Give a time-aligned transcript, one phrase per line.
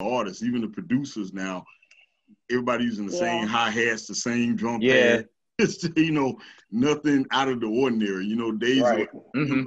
[0.00, 1.64] artists, even the producers now.
[2.50, 3.18] Everybody using the Yeah.
[3.18, 5.16] same hi hats, the same drum Yeah.
[5.16, 5.28] pad.
[5.60, 6.38] It's you know
[6.70, 8.24] nothing out of the ordinary.
[8.26, 9.08] You know, days Right.
[9.34, 9.66] Mhm.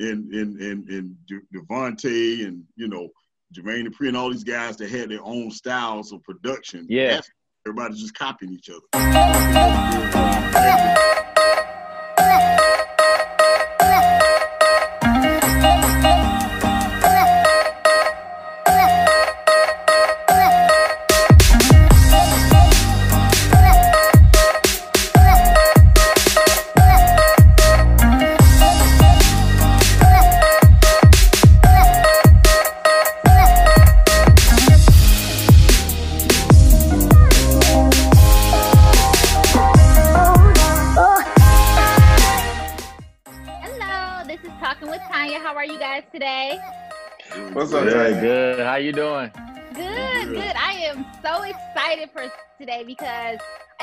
[0.00, 3.08] and and and and De- Devontae and you know
[3.54, 6.86] Jermaine Dupri and all these guys that had their own styles of production.
[6.88, 7.04] Yeah.
[7.20, 7.30] That's-
[7.66, 8.80] everybody's just copying each other.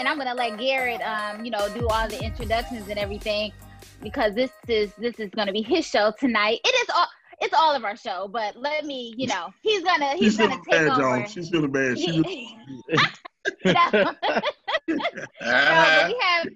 [0.01, 3.51] and I'm gonna let Garrett, um, you know, do all the introductions and everything
[4.01, 6.59] because this is this is gonna be his show tonight.
[6.65, 7.05] It is all.
[7.43, 10.55] It's all of our show, but let me, you know, he's gonna he's She's gonna
[10.69, 11.17] take bad, over.
[11.19, 11.27] y'all.
[11.27, 11.97] She's feeling bad.
[11.99, 12.57] She He-
[12.89, 13.01] was,
[13.65, 13.73] no,
[14.87, 16.47] no, we have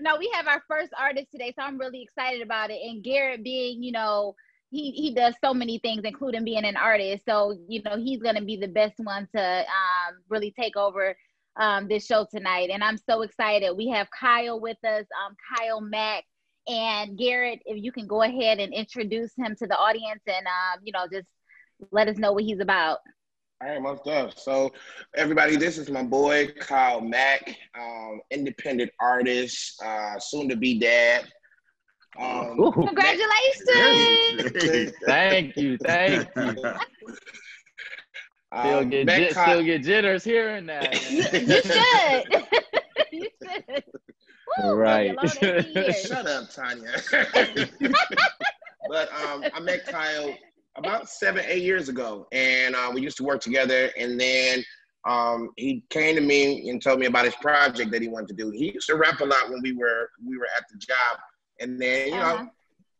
[0.00, 2.80] no, we have our first artist today, so I'm really excited about it.
[2.82, 4.34] And Garrett being, you know,
[4.70, 7.24] he he does so many things, including being an artist.
[7.28, 11.16] So you know, he's gonna be the best one to um, really take over
[11.56, 12.70] um, this show tonight.
[12.72, 13.76] And I'm so excited.
[13.76, 16.24] We have Kyle with us, um, Kyle Mack.
[16.66, 20.80] And Garrett, if you can go ahead and introduce him to the audience and um,
[20.82, 21.26] you know, just
[21.90, 23.00] let us know what he's about.
[23.62, 24.38] All right, most stuff.
[24.38, 24.72] So,
[25.14, 31.26] everybody, this is my boy Kyle Mack, um, independent artist, uh, soon to be dad.
[32.18, 34.52] Um, Congratulations!
[35.06, 36.54] Thank you, thank you.
[38.60, 41.10] Still um, get met jit- Kyle- still get jitters hearing that.
[41.10, 42.46] you, you should.
[43.12, 43.84] you should.
[44.62, 45.16] Woo, Right.
[45.16, 46.00] baby, long 18 years.
[46.06, 46.92] Shut up, Tanya.
[48.88, 50.34] but um, I met Kyle
[50.76, 53.90] about seven, eight years ago, and uh, we used to work together.
[53.98, 54.64] And then
[55.08, 58.34] um, he came to me and told me about his project that he wanted to
[58.34, 58.50] do.
[58.50, 61.18] He used to rap a lot when we were we were at the job,
[61.60, 62.42] and then you Uh-huh.
[62.44, 62.50] know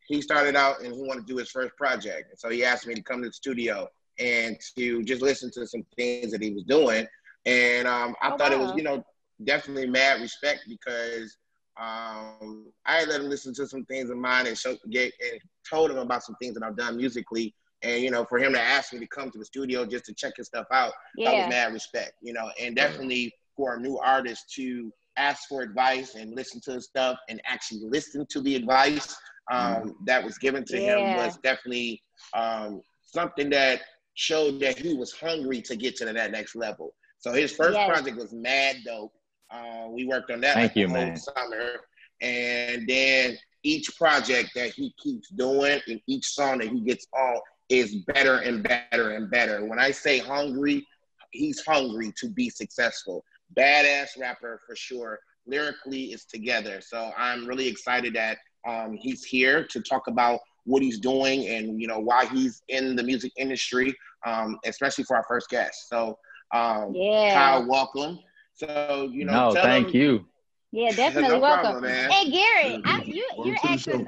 [0.07, 2.29] he started out and he wanted to do his first project.
[2.29, 3.87] And so he asked me to come to the studio
[4.19, 7.05] and to just listen to some things that he was doing.
[7.45, 9.03] And um, I Oh, thought it was, you know,
[9.43, 11.37] definitely mad respect because
[11.79, 15.39] um, I let him listen to some things of mine and show, get, and
[15.69, 17.53] told him about some things that I've done musically.
[17.81, 20.13] And, you know, for him to ask me to come to the studio just to
[20.13, 20.93] check his stuff out,
[21.23, 25.61] that was mad respect, you know, and definitely for a new artist to ask for
[25.61, 29.15] advice and listen to his stuff and actually listen to the advice
[29.51, 32.01] um, that was given to him was definitely
[32.35, 33.81] um, something that
[34.15, 36.93] showed that he was hungry to get to that next level.
[37.19, 37.89] So his first Yes.
[37.89, 39.13] project was mad dope.
[39.51, 41.17] Uh, we worked on that Thank like you, the whole man.
[41.17, 41.81] summer,
[42.21, 47.39] and then each project that he keeps doing and each song that he gets on
[47.69, 49.65] is better and better and better.
[49.65, 50.85] When I say hungry,
[51.31, 53.23] he's hungry to be successful.
[53.57, 55.19] Badass rapper for sure.
[55.47, 56.81] Lyrically is together.
[56.81, 58.37] So I'm really excited that
[58.67, 62.95] um, he's here to talk about what he's doing and you know why he's in
[62.95, 63.95] the music industry,
[64.25, 65.87] um, especially for our first guest.
[65.89, 66.17] So
[66.53, 67.33] um, Yeah.
[67.33, 68.19] Kyle, welcome.
[68.53, 70.25] So you know, no, tell thank him- you.
[70.71, 71.81] Yeah, definitely No welcome.
[71.81, 72.11] problem.
[72.11, 74.07] Hey Gary, I, you Welcome you're acting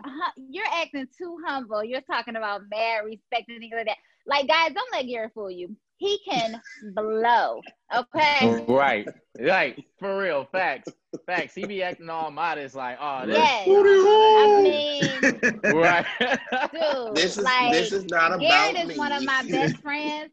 [0.50, 1.84] you're acting too humble.
[1.84, 3.98] You're talking about mad respect and things like that.
[4.28, 5.76] Like guys, don't let Gary fool you.
[5.98, 6.62] He can
[6.94, 7.62] blow.
[7.96, 8.66] Okay.
[8.68, 9.08] Right,
[9.40, 10.92] right, for real, facts,
[11.26, 11.56] facts.
[11.56, 13.68] He be acting all modest, like, oh, this, Yes.
[13.68, 16.06] I mean, right.
[16.72, 18.98] dude, This is like this is not about Garrett is me.
[18.98, 20.32] one of my best friends.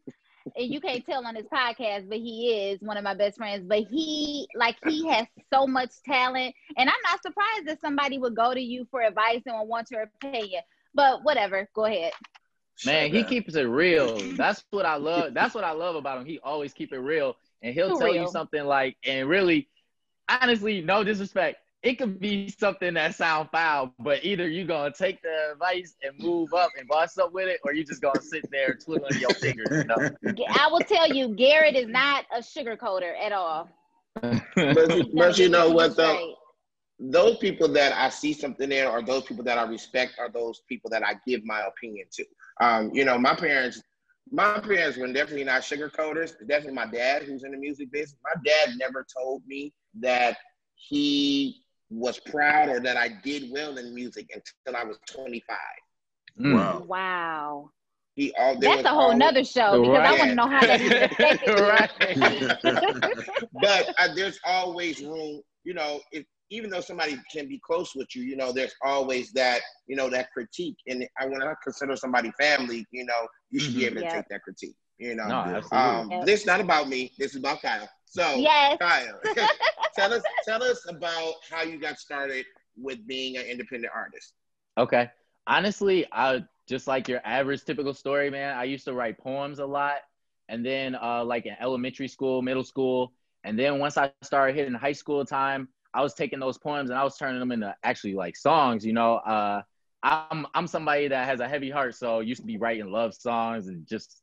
[0.57, 3.65] And you can't tell on his podcast, but he is one of my best friends.
[3.67, 8.37] But he, like, he has so much talent, and I'm not surprised that somebody would
[8.37, 10.61] go to you for advice and would want your opinion.
[10.95, 12.13] But whatever, go ahead.
[12.85, 13.29] Man, he up.
[13.29, 14.19] keeps it real.
[14.37, 15.35] That's what I love.
[15.35, 16.27] That's what I love about him.
[16.27, 18.23] He always keep it real, and he'll Too tell real.
[18.23, 19.69] you something like, and really,
[20.29, 21.59] honestly, no disrespect.
[21.83, 26.19] It could be something that sound foul, but either you gonna take the advice and
[26.19, 29.35] move up and boss up with it, or you just gonna sit there twiddling your
[29.35, 29.69] fingers.
[29.79, 30.01] You know?
[30.35, 33.69] G- I will tell you, Garrett is not a sugarcoater at all.
[34.23, 36.37] But, you- but you know what though?
[37.01, 40.63] Those people that I see something in, or those people that I respect, are those
[40.69, 42.25] people that I give my opinion to.
[42.61, 43.83] Um, you know, my parents,
[44.31, 46.33] my parents were definitely not sugarcoaters.
[46.49, 48.17] Definitely my dad, who's in the music business.
[48.25, 50.37] My dad never told me that
[50.75, 55.57] he was proud or that I did well in music until I was 25.
[56.41, 56.55] Mm.
[56.55, 56.85] Wow.
[56.87, 57.71] Wow.
[58.17, 60.81] He all That's a whole always- nother show because I want to know how that
[60.81, 61.91] even affected right.
[63.61, 68.15] but uh, there's always room, you know, if, even though somebody can be close with
[68.15, 70.77] you, you know, there's always that, you know, that critique.
[70.87, 73.87] And I when I consider somebody family, you know, you should be Mhm.
[73.87, 74.13] able to Yeah.
[74.13, 74.77] take that critique.
[74.99, 76.25] You know, No, um, Yeah.
[76.25, 77.13] this is not about me.
[77.19, 77.89] This is about Kyle.
[78.07, 78.79] So, Yes.
[78.81, 79.19] Kyle,
[79.95, 82.45] tell us tell us about how you got started
[82.77, 84.35] with being an independent artist.
[84.79, 85.11] Okay.
[85.47, 88.57] Honestly, I just like your average typical story, man.
[88.57, 89.99] I used to write poems a lot.
[90.49, 93.13] And then uh like in elementary school, middle school,
[93.45, 96.99] and then once I started hitting high school time, I was taking those poems and
[96.99, 99.17] I was turning them into actually like songs, you know.
[99.17, 99.63] Uh
[100.03, 103.69] I'm I'm somebody that has a heavy heart, so used to be writing love songs
[103.69, 104.21] and just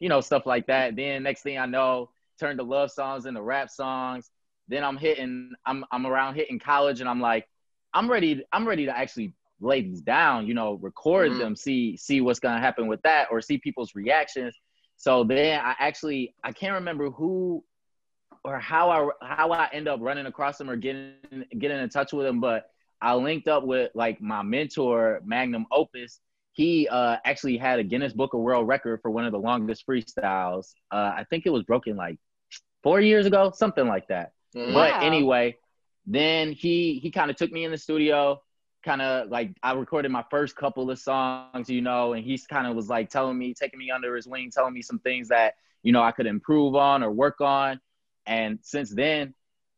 [0.00, 0.96] you know stuff like that.
[0.96, 4.30] Then next thing I know, turned the love songs into rap songs.
[4.68, 7.48] Then I'm hitting I'm I'm around hitting college and I'm like
[7.94, 11.38] I'm ready I'm ready to actually lay these down, you know, record Mhm.
[11.38, 14.54] them, see see what's gonna happen with that, or see people's reactions.
[14.96, 17.64] So then I actually I can't remember who
[18.44, 21.14] or how I how I end up running across them or getting
[21.58, 22.66] getting in touch with them, but
[23.00, 26.20] I linked up with like my mentor Magnum Opus.
[26.52, 29.86] He uh, actually had a Guinness Book of World Record for one of the longest
[29.86, 30.72] freestyles.
[30.90, 32.18] Uh, I think it was broken like
[32.82, 34.32] four years ago, something like that.
[34.54, 34.74] Mhm.
[34.74, 35.56] But anyway,
[36.06, 38.42] then he he kind of took me in the studio,
[38.84, 42.66] kind of like I recorded my first couple of songs, you know, and he's kind
[42.66, 45.54] of was like telling me, taking me under his wing, telling me some things that
[45.82, 47.80] you know I could improve on or work on.
[48.26, 49.34] And since then,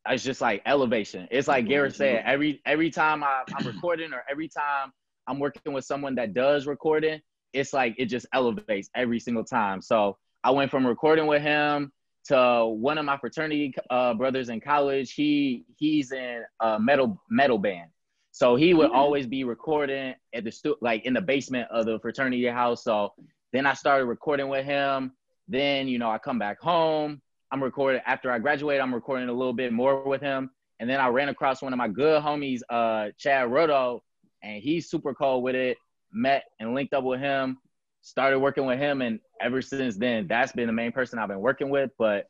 [0.09, 1.27] it's just like elevation.
[1.31, 4.93] It's like Garrett said, every every time I, I'm recording or every time
[5.27, 7.21] I'm working with someone that does recording,
[7.55, 9.81] it's like it just elevates every single time.
[9.81, 11.91] So I went from recording with him
[12.27, 15.15] to one of my fraternity uh, brothers in college.
[15.15, 17.89] He he's in a metal metal band,
[18.31, 18.95] so he would Mm.
[18.95, 22.85] always be recording at the stu- like in the basement of the fraternity house.
[22.85, 23.15] So
[23.55, 25.13] then I started recording with him.
[25.49, 27.23] Then you know I come back home.
[27.55, 28.81] I'm recording after I graduate.
[28.81, 31.77] I'm recording a little bit more with him, and then I ran across one of
[31.77, 34.03] my good homies, uh, Chad Roto,
[34.43, 35.79] and he's super cool with it.
[36.13, 37.59] Met and linked up with him
[38.03, 41.41] started working with him and ever since then that's been the main person i've been
[41.41, 42.27] working with but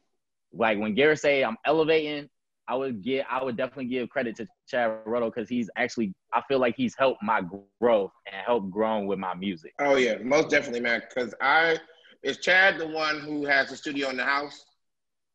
[0.53, 2.29] like when garrett say i'm elevating
[2.69, 6.41] i would get i would definitely give credit to chad Roto because he's actually i
[6.47, 7.43] feel like he's helped my
[7.81, 11.03] growth and helped grown with my music Oh yeah, most definitely, man.
[11.09, 11.77] Because I
[12.25, 14.65] is Chad the one who has the studio in the house.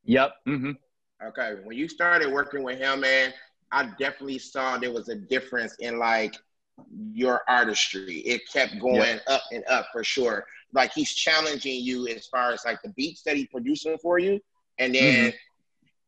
[0.05, 0.71] Yep hmm
[1.25, 3.33] Okay, when you started working with him, man,
[3.73, 6.33] I definitely saw there was a difference in like
[7.13, 8.19] your artistry.
[8.19, 10.45] It kept going up and up for sure.
[10.73, 14.39] Like he's challenging you as far as like the beats that he's producing for you,
[14.77, 15.33] and then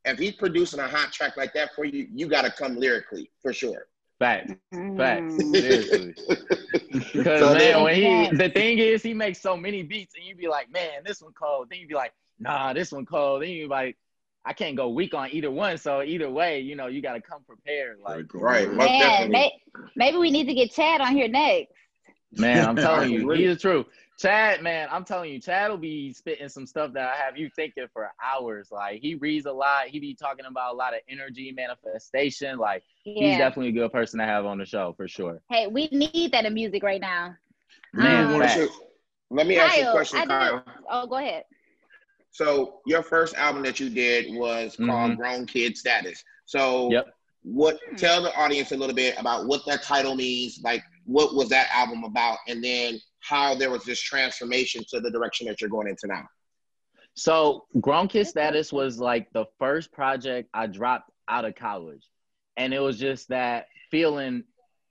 [0.05, 3.29] if he's producing a hot track like that for you, you got to come lyrically
[3.41, 3.87] for sure.
[4.21, 4.55] Facts
[4.97, 5.59] facts Mm.
[5.59, 6.15] seriously
[7.13, 10.37] because So man when he the thing is he makes so many beats and you'd
[10.37, 13.49] be like man this one cold then you'd be like nah this one cold then
[13.49, 13.97] you be like
[14.45, 15.77] I can't go weak on either one.
[15.77, 17.99] So either way, you know, you got to come prepared.
[18.03, 19.33] Like, Right, most Man, definitely.
[19.33, 19.51] may,
[19.95, 21.73] maybe we need to get Chad on here next.
[22.33, 23.85] man, I'm telling you, he's the truth.
[24.21, 27.49] Chad, man, I'm telling you, Chad will be spitting some stuff that I have you
[27.55, 28.69] thinking for hours.
[28.71, 29.87] Like he reads a lot.
[29.87, 32.59] He be talking about a lot of energy manifestation.
[32.59, 35.41] Like he's definitely a good person to have on the show for sure.
[35.49, 37.35] Hey, we need that in music right now.
[37.93, 38.59] Man, Um, Wanna facts.
[38.59, 38.71] shoot-
[39.31, 40.63] Let me ask you a question, Kyle.
[40.89, 41.45] Oh, go ahead.
[42.31, 45.17] So your first album that you did was called Mhm.
[45.17, 46.23] Grown Kid Status.
[46.45, 47.07] So Yep.
[47.43, 47.95] what Hmm.
[47.95, 51.69] tell the audience a little bit about what that title means, like what was that
[51.73, 55.87] album about, and then how there was this transformation to the direction that you're going
[55.87, 56.27] into now.
[57.13, 62.07] So Grown Kid Status was like the first project I dropped out of college.
[62.57, 64.43] And it was just that feeling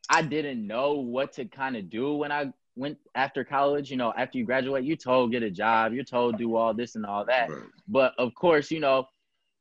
[0.09, 3.91] I didn't know what to kind of do when I went after college.
[3.91, 6.95] You know, after you graduate, you're told get a job, you're told do all this
[6.95, 7.51] and all that.
[7.51, 7.63] Right.
[7.89, 9.07] But of course, you know,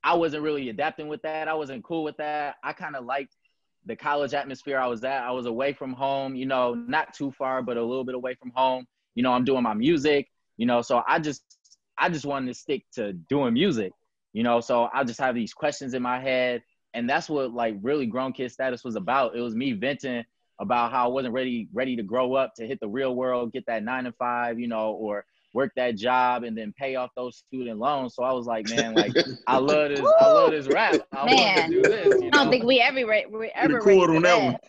[0.04, 1.48] I wasn't really adapting with that.
[1.48, 2.56] I wasn't cool with that.
[2.64, 3.36] I kind of liked
[3.90, 5.24] the college atmosphere I was at.
[5.24, 8.36] I was away from home, you know, not too far, but a little bit away
[8.36, 8.86] from home.
[9.16, 11.44] You know, I'm doing my music, you know, so I just
[11.98, 13.92] I just wanted to stick to doing music,
[14.32, 16.62] you know, so I just have these questions in my head.
[16.94, 19.36] And that's what like really grown kid status was about.
[19.36, 20.24] It was me venting
[20.62, 23.66] about how I wasn't ready ready to grow up to hit the real world, get
[23.66, 27.38] that nine to five, you know, or work that job and then pay off those
[27.38, 28.16] student loans.
[28.16, 29.14] So I was like, man, like
[29.48, 31.02] I love this, I love this rap.
[31.12, 31.72] I want Man.
[31.72, 32.22] to do this.
[32.22, 34.60] You I don't think we ever re- we ever Record on for that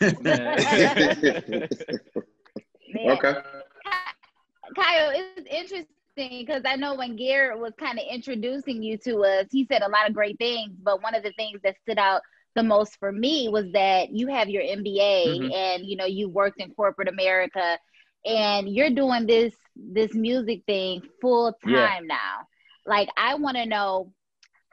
[0.00, 0.22] one.
[0.22, 1.68] Man.
[2.94, 3.10] Man.
[3.10, 3.34] Okay.
[4.76, 5.86] Kyle, it's interesting
[6.46, 9.88] because I know when Garrett was kind of introducing you to us, he said a
[9.88, 10.72] lot of great things.
[10.82, 12.22] But one of the things that stood out
[12.54, 15.54] the most for me was that you have your MBA Mhm.
[15.54, 17.78] and you know you worked in corporate America,
[18.24, 22.00] and you're doing this this music thing full time Yeah.
[22.04, 22.46] now.
[22.86, 24.12] Like I want to know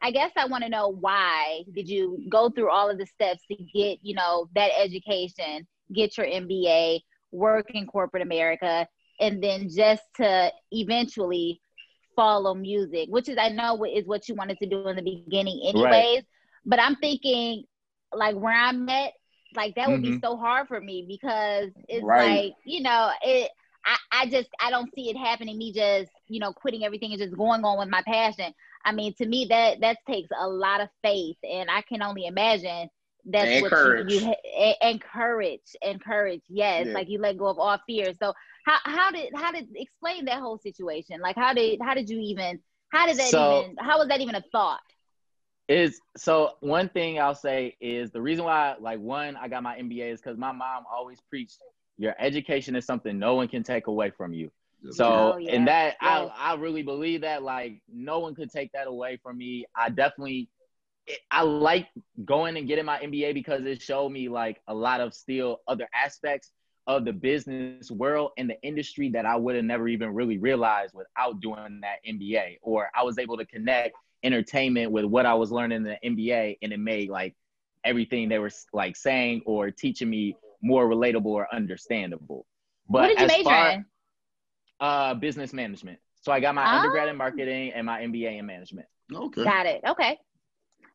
[0.01, 3.41] I guess I want to know why did you go through all of the steps
[3.47, 6.99] to get, you know, that education, get your MBA,
[7.31, 8.87] work in corporate America,
[9.19, 11.61] and then just to eventually
[12.15, 15.01] follow music, which is I know what- is what you wanted to do in the
[15.01, 16.23] beginning anyways.
[16.65, 17.63] But I'm thinking
[18.13, 19.13] like where I'm at,
[19.55, 20.21] like that would be Mhm.
[20.21, 22.45] so hard for me because it's Right.
[22.47, 23.49] like, you know, it
[23.85, 27.21] I, I just I don't see it happening, me just, you know, quitting everything and
[27.21, 28.53] just going on with my passion.
[28.83, 32.25] I mean, to me that that takes a lot of faith and I can only
[32.25, 32.89] imagine
[33.27, 34.11] that's And what courage.
[34.11, 36.93] you, you ha- and courage yes Yeah.
[36.93, 38.33] like you let go of all fear so
[38.67, 42.19] how how did how did explain that whole situation like how did how did you
[42.19, 44.79] even how did that So- even how was that even a thought
[45.67, 49.75] is so one thing I'll say is the reason why like one I got my
[49.79, 51.57] MBA is because my mom always preached
[51.97, 54.51] your education is something no one can take away from you.
[54.91, 55.53] So Oh, yeah.
[55.53, 56.29] and that Yes.
[56.37, 59.65] I I really believe that like no one could take that away from me.
[59.75, 60.49] I definitely
[61.31, 61.87] I like
[62.23, 65.87] going and getting my MBA because it showed me like a lot of still other
[65.93, 66.51] aspects
[66.87, 70.93] of the business world and the industry that I would have never even really realized
[70.93, 72.57] without doing that MBA.
[72.61, 76.57] Or I was able to connect entertainment with what I was learning in the MBA,
[76.61, 77.35] and it made like
[77.83, 82.45] everything they were like saying or teaching me more relatable or understandable.
[82.89, 83.85] But what did you as major far- in
[84.79, 85.99] uh, business management.
[86.21, 86.75] So I got my Ah.
[86.77, 88.87] undergrad in marketing and my MBA in management.
[89.13, 89.43] Okay.
[89.43, 90.17] got it okay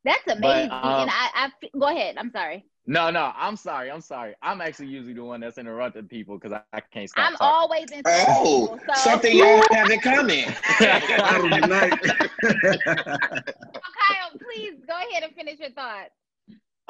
[0.04, 3.88] that's amazing um, and I, I go ahead i'm sorry No, no, I'm sorry.
[3.94, 4.34] I'm sorry.
[4.42, 7.54] I'm actually usually the one that's interrupting people because I, I can't stop i'm talking.
[7.54, 10.44] always in Oh, so, something y'all have in common.
[10.80, 11.50] That'll.
[14.00, 16.08] Kyle, please go ahead and finish your thought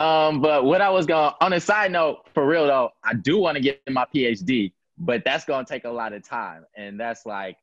[0.01, 3.37] Um, but what I was going on a side note, for real though, I do
[3.39, 7.27] want to get my PhD, but that's gonna take a lot of time, and that's
[7.27, 7.59] like,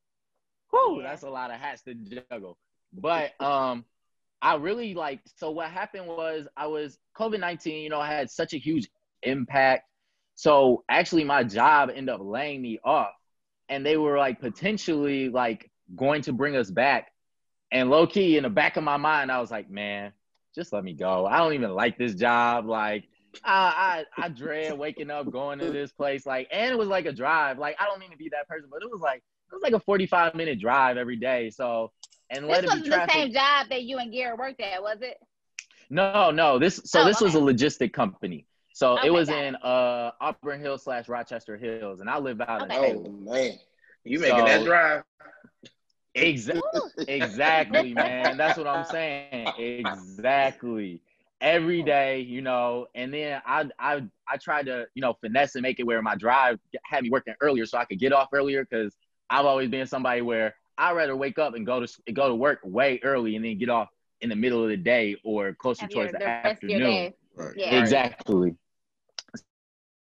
[0.72, 1.02] Yeah.
[1.02, 2.58] that's a lot of hats to juggle.
[2.94, 3.86] But um,
[4.42, 5.22] I really like.
[5.36, 7.84] So what happened was I was COVID nineteen.
[7.84, 8.88] You know, had such a huge
[9.24, 9.90] impact.
[10.36, 13.14] So actually, my job ended up laying me off,
[13.68, 17.12] and they were like potentially like going to bring us back.
[17.72, 20.14] And low key in the back of my mind, I was like, man,
[20.58, 21.26] just let me go.
[21.26, 22.68] I don't even like this job.
[22.68, 23.08] Like,
[23.44, 26.26] I, I I dread waking up, going to this place.
[26.26, 27.60] Like, and it was like a drive.
[27.60, 29.74] Like, I don't mean to be that person, but it was like it was like
[29.74, 31.52] a 45 minute drive every day.
[31.52, 31.92] So,
[32.32, 34.82] and this let it wasn't be the same job that you and Garrett worked at
[34.82, 35.18] was it
[35.92, 36.60] No, no.
[36.60, 38.48] This so Oh, this was a logistic company.
[38.74, 42.42] So Okay, it was got in uh Auburn Hills slash Rochester Hills, and I live
[42.42, 43.54] out in Oh man,
[44.04, 45.04] you making that drive?
[46.18, 46.62] Exactly.
[47.08, 48.38] Exactly, man.
[48.38, 49.48] That's what I'm saying.
[49.58, 51.02] Exactly.
[51.40, 55.62] Every day, you know, and then I I I tried to, you know, finesse and
[55.62, 58.66] make it where my drive had me working earlier so I could get off earlier
[58.66, 58.96] because
[59.30, 62.60] I've always been somebody where I'd rather wake up and go to go to work
[62.64, 63.90] way early and then get off
[64.22, 66.70] in the middle of the day or closer Have your, towards the the rest of
[66.70, 66.92] your afternoon.
[66.92, 67.14] day.
[67.36, 67.54] Right.
[67.56, 67.80] Yeah.
[67.80, 68.56] Exactly.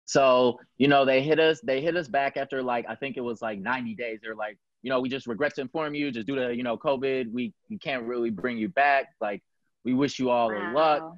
[0.05, 3.21] So, you know, they hit us, they hit us back after like, I think it
[3.21, 4.19] was like 90 days.
[4.23, 4.57] They're like,
[4.87, 7.53] you know, we just regret to inform you, just due to, you know, COVID, we,
[7.69, 9.07] we can't really bring you back.
[9.19, 9.43] Like,
[9.83, 11.13] we wish you all the luck.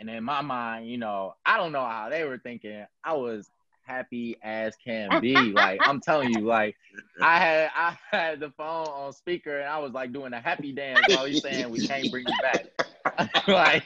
[0.00, 2.86] And in my mind, you know, I don't know how they were thinking.
[3.04, 3.50] I was
[3.84, 5.34] happy as can be.
[5.36, 6.74] like, I'm telling you, like,
[7.20, 10.72] I had I had the phone on speaker and I was like doing a happy
[10.72, 13.44] dance while he's saying we can't bring you back.
[13.46, 13.84] like,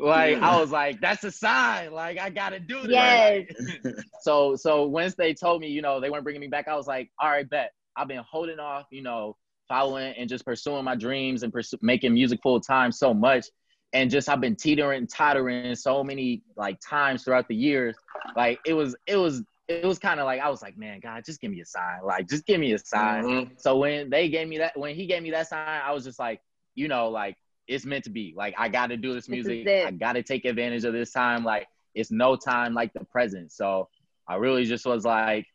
[0.00, 1.92] like I was like, that's a sign.
[1.92, 2.90] Like, I gotta do this.
[2.90, 3.44] Yes.
[4.22, 6.88] So so once they told me, you know, they weren't bringing me back, I was
[6.88, 7.70] like, all right, bet.
[7.96, 9.36] I've been holding off, you know,
[9.68, 13.46] following and just pursuing my dreams and pursue, making music full time so much.
[13.92, 17.96] And just I've been teetering, and tottering so many like times throughout the years.
[18.36, 21.24] Like it was, it was, it was kind of like I was like, man, God,
[21.24, 22.00] just give me a sign.
[22.04, 23.24] Like, just give me a sign.
[23.24, 23.60] Mhm.
[23.60, 26.18] So when they gave me that, when he gave me that sign, I was just
[26.18, 26.40] like,
[26.74, 28.34] you know, like it's meant to be.
[28.36, 29.66] Like I got to do this This music.
[29.66, 29.86] it.
[29.86, 31.44] I got to take advantage of this time.
[31.44, 33.52] Like it's no time like the present.
[33.52, 33.88] So
[34.28, 35.46] I really just was like,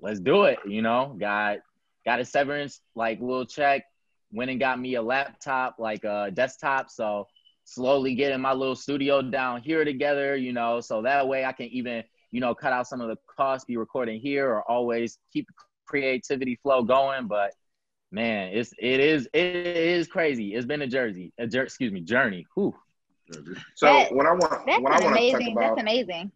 [0.00, 0.58] let's do it.
[0.66, 1.58] You know, got
[2.04, 3.84] got a severance like little check.
[4.32, 6.90] Went and got me a laptop, like a desktop.
[6.90, 7.26] So
[7.64, 10.36] slowly getting my little studio down here together.
[10.36, 13.16] You know, so that way I can even you know cut out some of the
[13.36, 15.46] costs, be recording here, or always keep
[15.86, 17.26] creativity flow going.
[17.28, 17.52] But
[18.10, 20.54] man, it's it is it is crazy.
[20.54, 22.46] It's been a jersey, a jer- excuse me, journey.
[22.54, 22.74] Whew.
[23.74, 25.52] So That- what I want, That's what I an want to talk amazing.
[25.52, 26.32] about, That's amazing.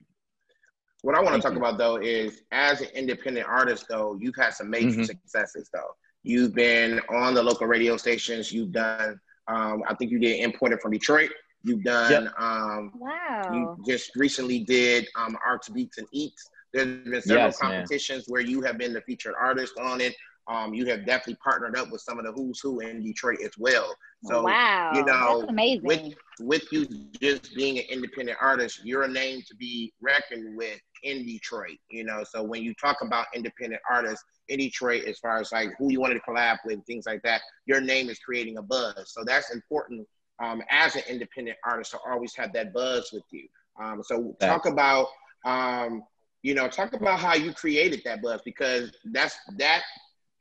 [1.03, 1.59] What I want to talk you.
[1.59, 5.07] about though is as an independent artist though, you've had some major Mhm.
[5.07, 5.95] successes though.
[6.23, 8.53] You've been on the local radio stations.
[8.53, 11.31] You've done, um, I think you did imported from Detroit.
[11.63, 13.51] You've done, um, Wow.
[13.53, 17.71] you just recently did um, Arts Beats and Eats There's been several Yes, man.
[17.73, 20.15] competitions where you have been the featured artist on it.
[20.49, 23.53] Um, you have definitely partnered up with some of the who's who in Detroit as
[23.59, 23.95] well.
[24.25, 25.85] So wow, you know, that's amazing.
[25.85, 26.87] with with you
[27.21, 31.79] just being an independent artist, you're a name to be reckoned with in Detroit.
[31.91, 35.71] You know, so when you talk about independent artists in Detroit, as far as like
[35.79, 39.13] who you wanted to collab with, things like that, your name is creating a buzz.
[39.13, 40.07] So that's important
[40.43, 43.47] um, as an independent artist to always have that buzz with you.
[43.81, 45.09] Um, so talk about
[45.45, 46.03] um,
[46.43, 49.83] you know talk about how you created that buzz because that's that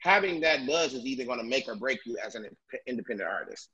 [0.07, 2.47] having that buzz is either going to make or break you as an
[2.87, 3.69] independent artist.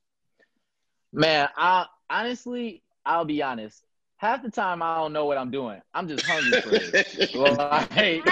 [1.13, 3.83] Man, I honestly, I'll be honest.
[4.17, 5.81] Half the time, I don't know what I'm doing.
[5.93, 7.35] I'm just hungry for it.
[7.35, 8.27] like,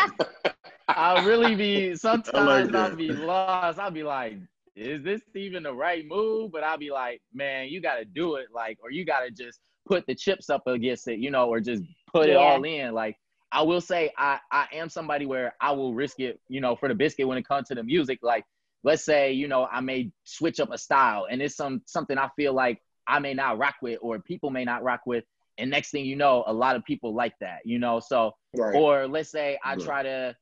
[0.88, 1.96] I'll really be.
[1.96, 2.92] Sometimes that.
[2.92, 3.78] I'll be lost.
[3.78, 4.38] I'll be like,
[4.76, 8.36] "Is this even the right move?" But I'll be like, "Man, you got to do
[8.36, 11.50] it." Like, or you got to just put the chips up against it, you know,
[11.50, 12.94] or just put it all in.
[12.94, 13.18] Like,
[13.52, 16.88] I will say, I I am somebody where I will risk it, you know, for
[16.88, 18.20] the biscuit when it comes to the music.
[18.22, 18.46] Like,
[18.84, 22.30] let's say, you know, I may switch up a style, and it's some something I
[22.36, 25.26] feel like I may not rock with, or people may not rock with.
[25.58, 28.00] And next thing you know, a lot of people like that, you know.
[28.00, 28.76] So Right.
[28.76, 29.84] or let's say I Right.
[29.84, 30.36] try to,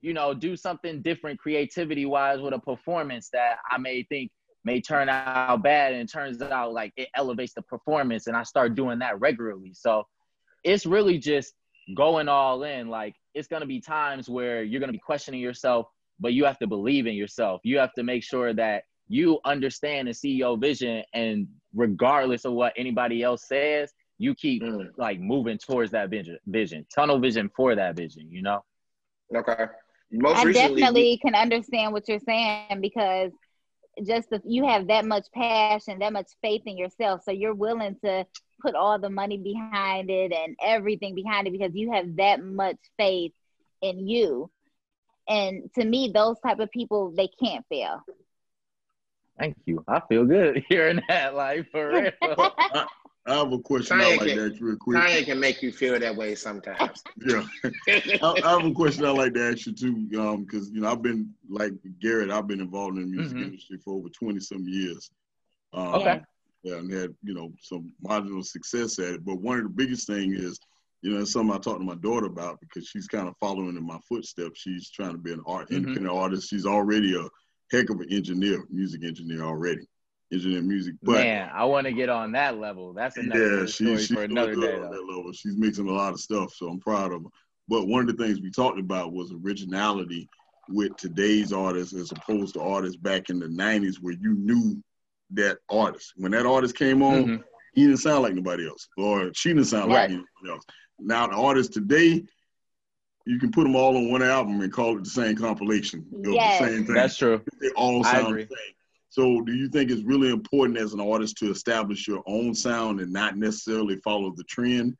[0.00, 4.30] you know, do something different creativity wise with a performance that I may think
[4.64, 8.42] may turn out bad and it turns out like it elevates the performance and I
[8.44, 9.72] start doing that regularly.
[9.74, 10.04] So
[10.64, 11.52] it's really just
[11.94, 12.88] going all in.
[12.88, 15.86] Like it's gonna be times where you're gonna be questioning yourself,
[16.20, 17.60] but you have to believe in yourself.
[17.64, 22.52] You have to make sure that you understand and see your vision and regardless of
[22.52, 24.90] what anybody else says, you keep Mm.
[24.96, 28.64] like moving towards that vision, vision, tunnel vision for that vision, you know?
[29.34, 29.66] Okay.
[30.12, 33.32] Most I recently, definitely can understand what you're saying because
[34.06, 37.96] just if you have that much passion, that much faith in yourself, so you're willing
[38.04, 38.24] to
[38.64, 42.78] put all the money behind it and everything behind it because you have that much
[42.96, 43.32] faith
[43.82, 44.50] in you.
[45.28, 48.02] And to me, those type of people, they can't fail.
[49.38, 49.84] Thank you.
[49.88, 52.10] I feel good hearing that, like for real.
[52.22, 52.86] I,
[53.26, 54.98] I have a question Kanye I like can- that real quick.
[54.98, 57.02] Kanye can make you feel that way sometimes.
[57.26, 57.44] Yeah.
[58.22, 60.90] I, I have a question I like to ask you too, um, because you know
[60.92, 63.44] I've been like Garrett, I've been involved in the music Mhm.
[63.46, 65.10] industry for over twenty some years.
[65.72, 66.20] Um, Okay.
[66.64, 69.24] Yeah, and had you know some marginal success at it.
[69.24, 70.58] But one of the biggest thing is,
[71.02, 73.76] you know, it's something I talked to my daughter about because she's kind of following
[73.76, 74.60] in my footsteps.
[74.60, 75.76] She's trying to be an art Mhm.
[75.76, 76.48] independent artist.
[76.48, 77.28] She's already a
[77.70, 79.86] heck of an engineer, music engineer already,
[80.32, 80.94] engineer music.
[81.02, 82.94] But Man, I want to get on that level.
[82.94, 84.74] That's another yeah, story she, she's for another day.
[84.74, 85.32] on that level.
[85.32, 87.28] She's mixing a lot of stuff, so I'm proud of her.
[87.68, 90.28] But one of the things we talked about was originality
[90.70, 94.82] with today's artists as opposed to artists back in the '90s, where you knew
[95.34, 96.12] that artist.
[96.16, 97.44] When that artist came on, Mhm.
[97.74, 100.10] he didn't sound like nobody else, or she didn't sound like Right.
[100.10, 100.64] anybody else.
[100.98, 102.24] Now the artists today,
[103.26, 106.60] you can put them all on one album and call it the same compilation Yes.
[106.60, 106.94] the same thing.
[106.94, 107.42] That's true.
[107.60, 108.74] They all sound the same.
[109.08, 113.00] So, do you think it's really important as an artist to establish your own sound
[113.00, 114.96] and not necessarily follow the trend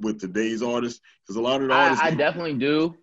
[0.00, 1.00] with today's artists?
[1.22, 2.96] Because a lot of the artists, I definitely do.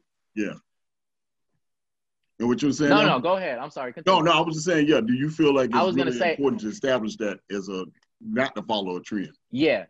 [2.39, 2.89] And what you were saying?
[2.91, 3.07] No, now?
[3.17, 3.57] no, go ahead.
[3.57, 3.89] I'm sorry.
[3.91, 4.23] no, Continue.
[4.23, 4.31] no.
[4.31, 5.01] I was just saying, yeah.
[5.01, 7.85] Do you feel like it's I was gonna say- important to establish that as a
[8.21, 9.31] not to follow a trend?
[9.51, 9.85] Yeah.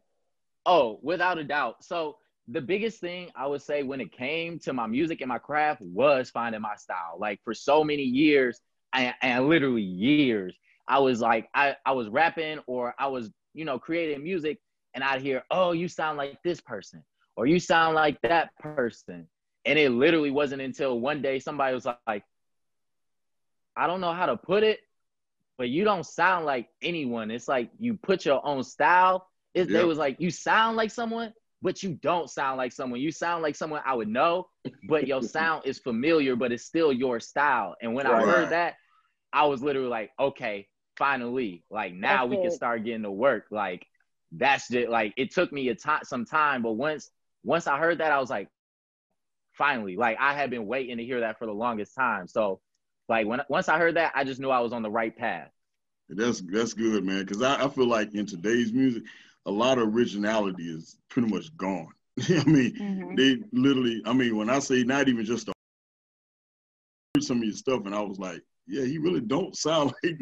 [0.65, 1.83] Oh, without a doubt.
[1.83, 5.37] So the biggest thing I would say when it came to my music and my
[5.37, 7.17] craft was finding my style.
[7.19, 8.59] Like for so many years,
[8.93, 10.55] and, and literally years,
[10.87, 14.59] I was like, I, I was rapping or I was, you know, creating music
[14.93, 17.03] and I'd hear, oh, you sound like this person
[17.35, 19.27] or you sound like that person.
[19.65, 22.23] And it literally wasn't until one day somebody was like,
[23.77, 24.79] I don't know how to put it,
[25.57, 27.31] but you don't sound like anyone.
[27.31, 29.29] It's like you put your own style.
[29.53, 29.69] It, Yep.
[29.69, 32.99] They was like, you sound like someone, but you don't sound like someone.
[32.99, 34.47] You sound like someone I would know,
[34.89, 37.75] but your sound is familiar, but it's still your style.
[37.81, 38.75] And when I heard that,
[39.33, 43.45] I was literally like, okay, finally, like now That's we can start getting to work.
[43.51, 43.85] Like
[44.31, 47.09] that's just like it took me a time, some time, but once
[47.43, 48.49] once I heard that, I was like,
[49.53, 52.27] finally, like I had been waiting to hear that for the longest time.
[52.27, 52.59] So,
[53.09, 55.49] like when once I heard that, I just knew I was on the right path.
[56.09, 57.19] That's that's good, man.
[57.19, 59.03] Because I, I feel like in today's music,
[59.45, 61.89] a lot of originality is pretty much gone.
[62.29, 63.15] I mean, Mhm.
[63.17, 64.01] they literally.
[64.05, 65.53] I mean, when I say not even just a,
[67.15, 70.19] heard some of your stuff, and I was like, yeah, he really don't sound like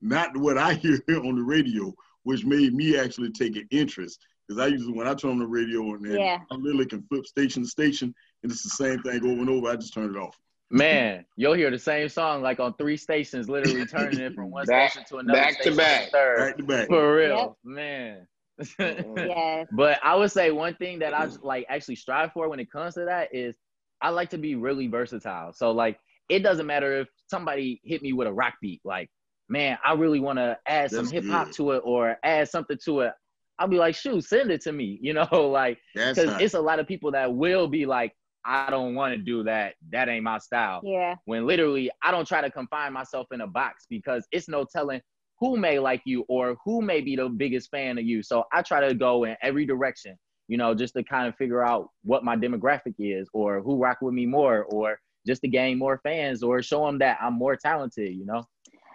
[0.00, 1.92] not what I hear on the radio,
[2.24, 4.20] which made me actually take an interest.
[4.46, 6.38] Because I usually when I turn on the radio and, and Yeah.
[6.50, 9.68] I literally can flip station to station, and it's the same thing over and over.
[9.68, 10.36] I just turn it off.
[10.72, 14.64] Man, you'll hear the same song like on three stations, literally turning it from one
[14.66, 16.10] Back- station to another back to station back.
[16.10, 16.38] third.
[16.38, 16.88] Back to back.
[16.88, 17.52] For real, Yep.
[17.64, 18.26] man.
[18.60, 19.18] Mm-hmm.
[19.18, 19.68] yes.
[19.72, 21.46] But I would say one thing that I mm-hmm.
[21.46, 23.54] like actually strive for when it comes to that is
[24.00, 25.52] I like to be really versatile.
[25.52, 29.10] So like it doesn't matter if somebody hit me with a rock beat, like,
[29.48, 33.00] man, I really want to add some hip hop to it or add something to
[33.00, 33.12] it.
[33.58, 36.78] I'll be like, shoot, send it to me, you know, like because it's a lot
[36.78, 39.74] of people that will be like, I don't want to do that.
[39.90, 40.80] That ain't my style.
[40.84, 41.16] Yeah.
[41.24, 45.00] When literally I don't try to confine myself in a box because it's no telling
[45.38, 48.22] who may like you or who may be the biggest fan of you.
[48.22, 50.16] So I try to go in every direction,
[50.48, 53.98] you know, just to kind of figure out what my demographic is or who rock
[54.02, 57.56] with me more or just to gain more fans or show them that I'm more
[57.56, 58.44] talented, you know?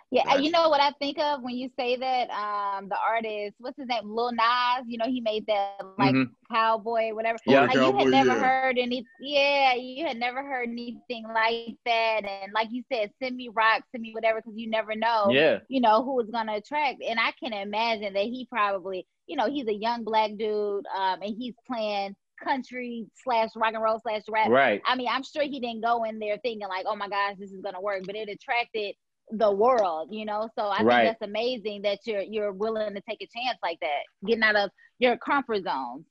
[0.09, 0.43] Yeah, gotcha.
[0.43, 2.29] you know what I think of when you say that.
[2.29, 4.85] Um, the artist, what's his name, Lil Nas.
[4.87, 6.53] You know, he made that like mm-hmm.
[6.53, 7.37] cowboy, whatever.
[7.45, 8.45] Yeah, like, cowboy, you had never yeah.
[8.45, 9.05] heard any.
[9.19, 12.21] Yeah, you had never heard anything like that.
[12.23, 15.27] And like you said, send me rock, send me whatever, because you never know.
[15.29, 15.59] Yeah.
[15.67, 19.49] You know who is gonna attract, and I can imagine that he probably, you know,
[19.49, 24.21] he's a young black dude, um, and he's playing country slash rock and roll slash
[24.29, 24.49] rap.
[24.49, 24.81] Right.
[24.85, 27.51] I mean, I'm sure he didn't go in there thinking like, oh my gosh, this
[27.51, 28.95] is gonna work, but it attracted
[29.31, 30.49] the world, you know.
[30.57, 31.03] So I right.
[31.05, 34.55] think that's amazing that you're you're willing to take a chance like that, getting out
[34.55, 36.05] of your comfort zone.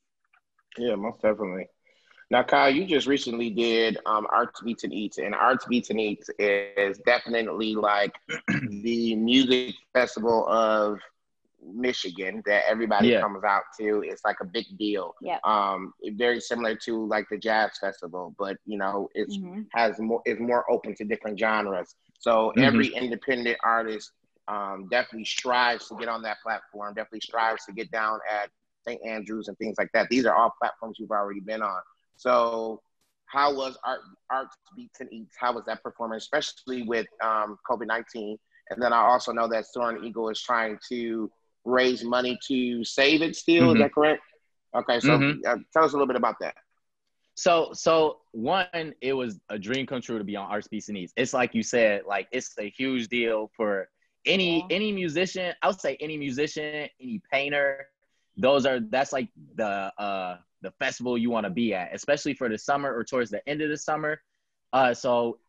[0.77, 1.67] Yeah, most definitely.
[2.29, 5.99] Now, Kyle, you just recently did um, Arts Beats and Eats, and Arts Beats and
[5.99, 8.13] Eats is definitely like
[8.83, 10.99] the music festival of
[11.63, 13.21] Michigan that everybody Yeah.
[13.21, 14.03] comes out to.
[14.05, 15.15] It's like a big deal.
[15.21, 15.39] Yeah.
[15.43, 19.65] Um, very similar to like the jazz festival, but you know, it's Mhm.
[19.73, 21.95] has more is more open to different genres.
[22.19, 22.63] So Mhm.
[22.63, 24.11] every independent artist
[24.47, 26.93] um, definitely strives to get on that platform.
[26.93, 28.49] Definitely strives to get down at
[28.87, 29.01] St.
[29.05, 30.07] Andrews and things like that.
[30.09, 31.81] These are all platforms you've already been on.
[32.15, 32.81] So,
[33.25, 33.99] how was art
[34.29, 35.35] arts beats and eats?
[35.37, 38.37] How was that performance, especially with um, COVID nineteen?
[38.69, 41.29] And then I also know that Soaring Eagle is trying to
[41.65, 43.35] raise money to save it.
[43.35, 43.73] Still, Mhm.
[43.73, 44.21] is that correct?
[44.75, 45.45] Okay, so Mhm.
[45.45, 46.55] uh, tell us a little bit about that.
[47.37, 50.97] So, so one, it was a dream come true to be on Arts Beats and
[50.97, 51.13] Eats.
[51.15, 53.89] It's like you said, like it's a huge deal for
[54.25, 54.67] any Yeah.
[54.71, 55.55] any musician.
[55.61, 57.87] I would say any musician, any painter.
[58.37, 59.65] Those are that's like the
[59.99, 63.47] uh the festival you want to be at, especially for the summer or towards the
[63.47, 64.21] end of the summer.
[64.73, 65.39] Uh, so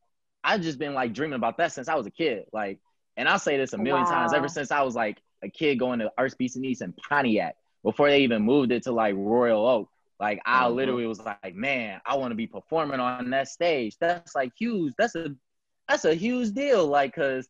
[0.45, 2.45] I've just been like dreaming about that since I was a kid.
[2.53, 2.81] Like,
[3.17, 6.01] and I'll say this a million times ever since I was like a kid going
[6.01, 9.67] to Arts Beats and Eats in Pontiac before they even moved it to like Royal
[9.67, 9.91] Oak.
[10.21, 10.75] Like I Mhm.
[10.75, 13.97] literally was like, man, I want to be performing on that stage.
[13.99, 14.95] That's like huge.
[14.99, 15.35] That's a
[15.89, 16.87] that's a huge deal.
[16.87, 17.49] Like, cause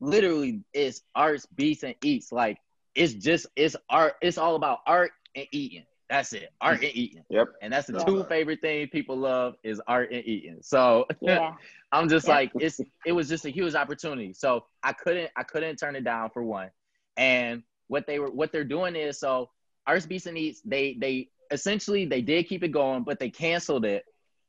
[0.00, 2.32] literally it's arts, beats, and eats.
[2.32, 2.58] Like
[2.94, 4.14] it's just it's art.
[4.20, 5.84] It's all about art and eating.
[6.10, 6.50] That's it.
[6.60, 7.24] Art and eating.
[7.28, 7.48] Yep.
[7.60, 8.04] And that's the Yeah.
[8.04, 10.58] two favorite things people love is art and eating.
[10.62, 11.54] So Yeah.
[11.92, 12.34] I'm just Yeah.
[12.34, 14.32] like it's it was just a huge opportunity.
[14.32, 16.70] So I couldn't I couldn't turn it down for one.
[17.16, 19.50] And what they were what they're doing is so
[19.86, 23.84] Arts Beats and Eats, they they essentially they did keep it going, but they canceled
[23.84, 24.04] it.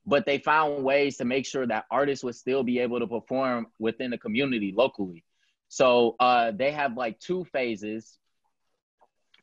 [0.06, 3.68] But they found ways to make sure that artists would still be able to perform
[3.78, 5.24] within the community locally.
[5.68, 8.18] So uh, they have like two phases.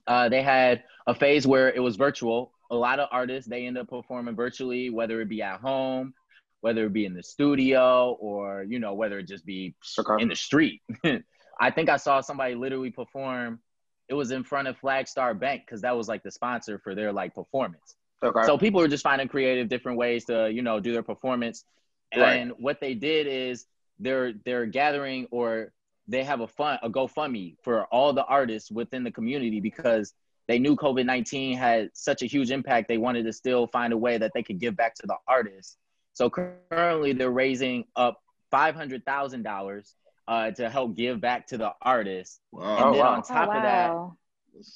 [0.07, 2.53] Uh, they had a phase where it was virtual.
[2.71, 6.15] A lot of artists they end up performing virtually, whether it be at home,
[6.63, 9.77] whether it be in the studio, or you know whether it just be
[10.19, 10.83] in the street.
[11.61, 13.61] I think I saw somebody literally perform.
[14.09, 17.13] It was in front of Flagstar Bank because that was like the sponsor for their
[17.13, 17.97] like performance.
[18.23, 18.47] Okay.
[18.47, 21.65] So people were just finding creative different ways to, you know, do their performance.
[22.13, 22.61] And Right.
[22.61, 23.67] what they did is
[23.99, 25.73] they're they're gathering or
[26.09, 30.15] they have a fund a GoFundMe for all the artists within the community because
[30.47, 32.87] they knew COVID nineteen had such a huge impact.
[32.89, 35.77] They wanted to still find a way that they could give back to the artists.
[36.13, 39.95] So currently they're raising up five hundred thousand dollars
[40.29, 42.41] uh, to help give back to the artists.
[42.53, 42.77] Wow.
[42.77, 43.13] And Oh, then wow.
[43.15, 43.93] on top oh, of that,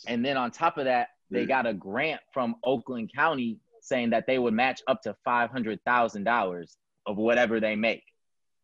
[0.06, 4.26] and then on top of that, they got a grant from Oakland County saying that
[4.26, 8.02] they would match up to five hundred thousand dollars of whatever they make.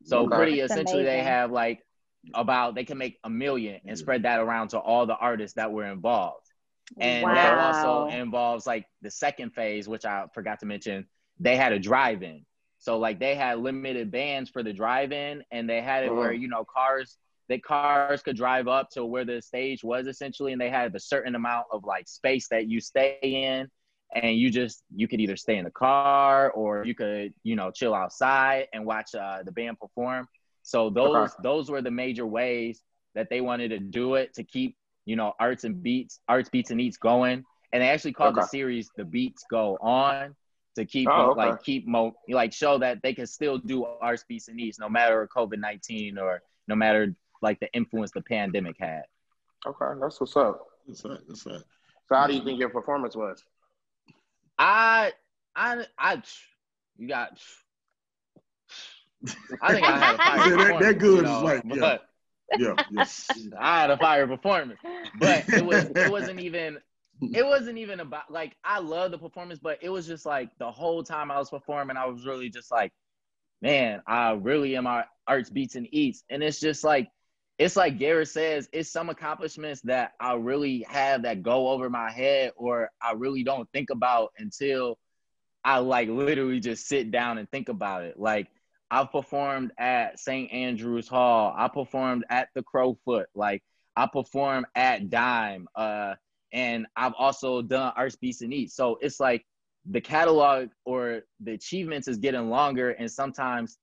[0.04, 0.36] So Okay.
[0.36, 1.80] pretty That's essentially, they have like
[2.34, 5.70] about they can make a million and spread that around to all the artists that
[5.72, 6.46] were involved.
[7.00, 11.06] And that also involves like the second phase, which I forgot to mention.
[11.40, 12.44] They had a drive-in,
[12.86, 16.40] so like they had limited bands for the drive-in, and they had it where Mhm.
[16.40, 17.18] you know cars
[17.48, 21.00] that cars could drive up to where the stage was essentially, and they had a
[21.00, 23.68] certain amount of like space that you stay in,
[24.14, 27.72] and you just you could either stay in the car or you could you know
[27.72, 30.28] chill outside and watch uh, the band perform.
[30.62, 32.82] So those those were the major ways
[33.16, 36.70] that they wanted to do it to keep you know arts and beats, arts beats
[36.70, 40.36] and eats going, and they actually called the series "The Beats Go On."
[40.76, 41.48] To keep Oh, okay.
[41.50, 44.88] like keep mo like show that they can still do arts beats and eats no
[44.88, 49.02] matter COVID nineteen or no matter like the influence the pandemic had.
[49.66, 50.66] Okay, that's what's up.
[50.86, 51.18] That's right.
[51.26, 51.60] That's right.
[52.08, 53.42] So how do you think your performance was?
[54.58, 55.12] I,
[55.54, 56.22] I, I,
[56.98, 57.38] you got.
[59.62, 61.80] I think I had a fire Yeah, that- that good performance, is like, yeah.
[61.80, 62.08] but
[62.58, 63.54] Yeah, yeah.
[63.58, 64.78] I had a fire performance,
[65.18, 66.78] but it was it wasn't even
[67.22, 70.70] it wasn't even about like I love the performance, but it was just like the
[70.70, 72.92] whole time I was performing, I was really just like,
[73.62, 77.08] man, I really am our arts beats and eats, and it's just like
[77.58, 82.10] it's like Garrett says, it's some accomplishments that I really have that go over my
[82.10, 84.98] head or I really don't think about until
[85.64, 88.18] I like literally just sit down and think about it.
[88.20, 88.48] Like
[88.90, 90.52] I've performed at St.
[90.52, 91.54] Andrews Hall.
[91.56, 93.24] I performed at the Crofoot.
[93.34, 93.62] Like
[93.96, 95.66] I performed at Dime.
[95.74, 96.14] Uh,
[96.56, 98.74] and I've also done Arts Beats and Eats.
[98.74, 99.44] So it's like
[99.88, 103.78] the catalog or the achievements is getting longer, and sometimes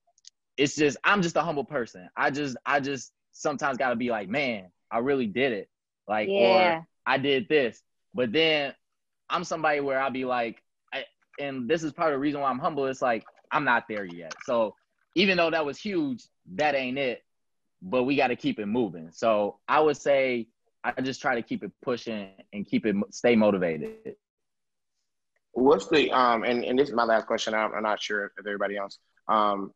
[0.58, 2.10] it's just I'm just a humble person.
[2.16, 5.68] I just I just sometimes got to be like, man, I really did it.
[6.08, 6.80] Like Yeah.
[6.80, 7.80] or I did this.
[8.12, 8.74] But then
[9.30, 11.04] I'm somebody where I'll be like, I,
[11.40, 12.86] and this is part of the reason why I'm humble.
[12.86, 14.34] It's like I'm not there yet.
[14.44, 14.74] So
[15.14, 16.24] even though that was huge,
[16.56, 17.22] that ain't it.
[17.82, 19.10] But we got to keep it moving.
[19.12, 20.48] So I would say
[20.84, 24.14] I just try to keep it pushing and keep it stay motivated.
[25.52, 27.54] What's the um and, and this is my last question.
[27.54, 28.98] I'm, I'm not sure if everybody else.
[29.28, 29.72] Um,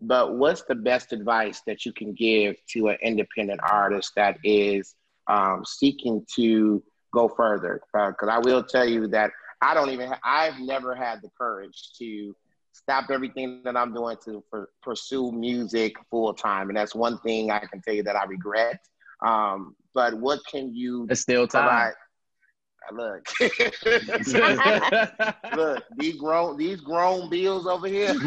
[0.00, 4.94] but what's the best advice that you can give to an independent artist that is
[5.26, 7.80] um, seeking to go further?
[7.92, 10.08] Because I will tell you that I don't even.
[10.08, 12.34] Ha- I've never had the courage to
[12.72, 17.50] stop everything that I'm doing to per- pursue music full time, and that's one thing
[17.50, 18.80] I can tell you that I regret.
[19.22, 21.62] Um, but what can you It's still time.
[21.62, 21.92] provide?
[22.92, 23.24] Look,
[25.54, 28.14] look, these grown these grown bills over here.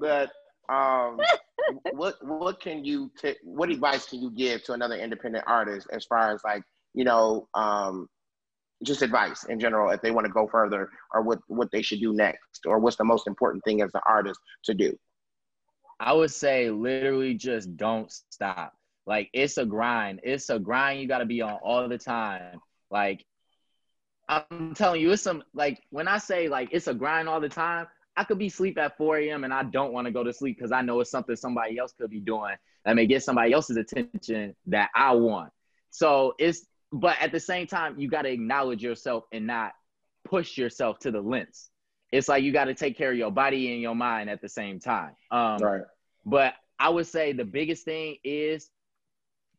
[0.00, 0.30] but
[0.70, 1.18] um,
[1.92, 6.06] what what can you t- what advice can you give to another independent artist as
[6.06, 6.62] far as like
[6.94, 8.08] you know um,
[8.82, 12.00] just advice in general if they want to go further or what what they should
[12.00, 14.96] do next or what's the most important thing as an artist to do?
[16.00, 18.74] I would say literally just don't stop.
[19.06, 20.20] Like it's a grind.
[20.22, 22.58] It's a grind you got to be on all the time.
[22.90, 23.24] Like
[24.26, 27.48] I'm telling you, it's some like when I say like it's a grind all the
[27.48, 27.86] time.
[28.16, 29.44] I could be sleep at 4 a.m.
[29.44, 31.92] and I don't want to go to sleep because I know it's something somebody else
[31.98, 35.52] could be doing that may get somebody else's attention that I want.
[35.90, 39.72] So it's but at the same time, you got to acknowledge yourself and not
[40.24, 41.69] push yourself to the lengths.
[42.12, 44.48] It's like you got to take care of your body and your mind at the
[44.48, 45.16] same time.
[45.30, 45.82] Um, Right.
[46.24, 48.70] but I would say the biggest thing is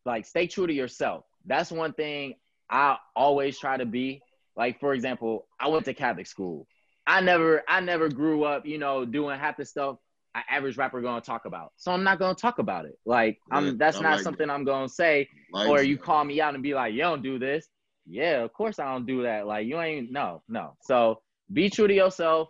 [0.06, 1.26] like stay true to yourself.
[1.46, 2.36] That's one thing
[2.70, 4.24] I always try to be.
[4.56, 6.68] Like for example, I went to Catholic school.
[7.08, 9.98] I never I never grew up, you know, doing half the stuff
[10.34, 11.74] an average rapper gonna talk about.
[11.78, 12.98] So I'm not gonna talk about it.
[13.06, 15.28] Like I'm Yeah, that's I not like something I'm gonna say.
[15.52, 17.68] Like, Or you call me out and be like, you don't do this.
[18.08, 19.46] Yeah, of course I don't do that.
[19.48, 20.76] Like you ain't no, no.
[20.82, 22.50] So be true to yourself,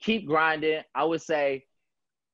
[0.00, 0.82] keep grinding.
[0.94, 1.64] I would say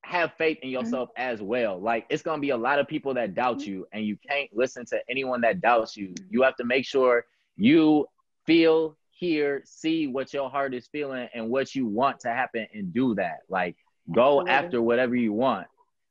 [0.02, 0.84] have faith in mm-hmm.
[0.84, 1.80] yourself as well.
[1.80, 3.70] Like it's gonna be a lot of people that doubt mm-hmm.
[3.70, 6.14] you, and you can't listen to anyone that doubts you.
[6.30, 7.24] You have to make sure
[7.56, 8.06] you
[8.46, 12.92] feel, hear, see what your heart is feeling and what you want to happen and
[12.92, 13.38] do that.
[13.48, 13.76] Like
[14.12, 14.50] go Absolutely.
[14.50, 15.66] after whatever you want.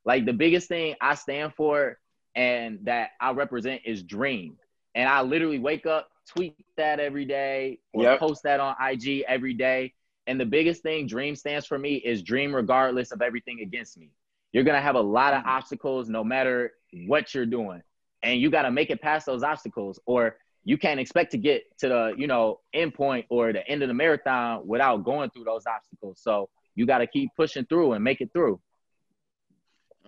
[0.06, 1.98] Like the biggest thing I stand for
[2.36, 4.58] and that I represent is dream.
[4.96, 8.20] And I literally wake up, tweet that every day, or Yep.
[8.20, 9.94] post that on IG every day.
[10.28, 14.10] And the biggest thing dream stands for me is dream regardless of everything against me.
[14.54, 16.74] You're gonna have a lot of obstacles no matter
[17.08, 17.82] what you're doing.
[18.22, 21.90] And you gotta make it past those obstacles, or you can't expect to get to
[21.90, 25.66] the, you know, end point or the end of the marathon without going through those
[25.68, 26.20] obstacles.
[26.22, 28.62] So you gotta keep pushing through and make it through.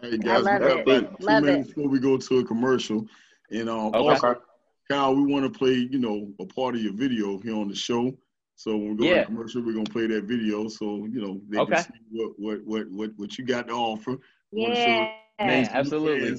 [0.01, 0.88] All right, guys, love we got it.
[0.88, 1.75] about two Love minutes it.
[1.75, 3.06] before we go to a commercial.
[3.51, 4.10] And um, Okay.
[4.10, 4.36] also,
[4.88, 7.76] Kyle, we want to play, you know, a part of your video here on the
[7.76, 8.15] show.
[8.56, 9.21] So when we go Yeah.
[9.21, 11.76] to commercial, we're gonna play that video so you know they Okay.
[11.76, 14.17] can see what what what what what you got to offer.
[14.52, 15.08] We wanna show Yeah.
[15.39, 16.36] it Man, to the absolutely.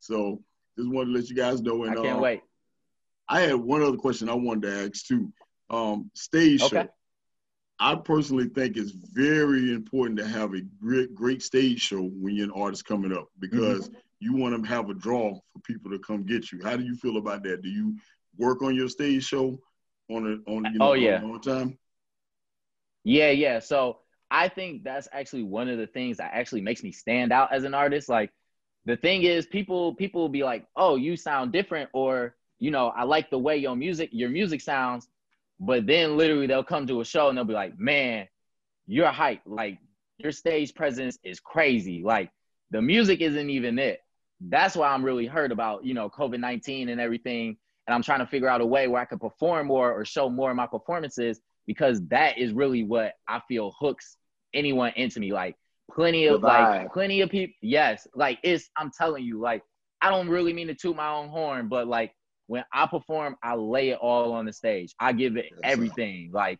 [0.00, 0.42] So
[0.76, 1.84] just wanted to let you guys know.
[1.84, 2.42] I can't uh, wait.
[3.28, 5.32] I had one other question I wanted to ask too.
[5.70, 6.80] Um, stage Okay.
[6.82, 6.88] show.
[7.78, 12.46] I personally think it's very important to have a great, great stage show when you're
[12.46, 13.96] an artist coming up because Mm-hmm.
[14.20, 16.60] You want to have a draw for people to come get you.
[16.62, 17.62] How do you feel about that?
[17.62, 17.96] Do you
[18.38, 19.58] work on your stage show
[20.10, 21.22] on a on you know Oh, yeah.
[21.22, 21.78] on time?
[23.04, 23.58] Yeah, yeah.
[23.60, 23.98] So
[24.30, 27.64] I think that's actually one of the things that actually makes me stand out as
[27.64, 28.08] an artist.
[28.08, 28.30] Like
[28.84, 32.88] the thing is people people will be like, "Oh, you sound different," or you know,
[32.88, 35.08] "I like the way your music your music sounds,"
[35.60, 38.26] but then literally they'll come to a show and they'll be like, "Man,
[38.86, 39.42] you're hype.
[39.46, 39.78] Like
[40.18, 42.02] your stage presence is crazy.
[42.02, 42.30] Like
[42.70, 44.00] the music isn't even it."
[44.40, 47.56] That's why I'm really hurt about you know COVID nineteen and everything.
[47.86, 50.28] and I'm trying to figure out a way where I can perform more or show
[50.28, 54.16] more of my performances because that is really what I feel hooks
[54.54, 55.32] anyone into me.
[55.32, 55.56] Like
[55.92, 57.54] plenty of like plenty of people.
[57.62, 58.68] Yes, like it's.
[58.76, 59.62] I'm telling you, like
[60.02, 62.12] I don't really mean to toot my own horn, but like
[62.48, 64.94] when I perform, I lay it all on the stage.
[65.00, 66.30] I give it everything.
[66.32, 66.58] Like,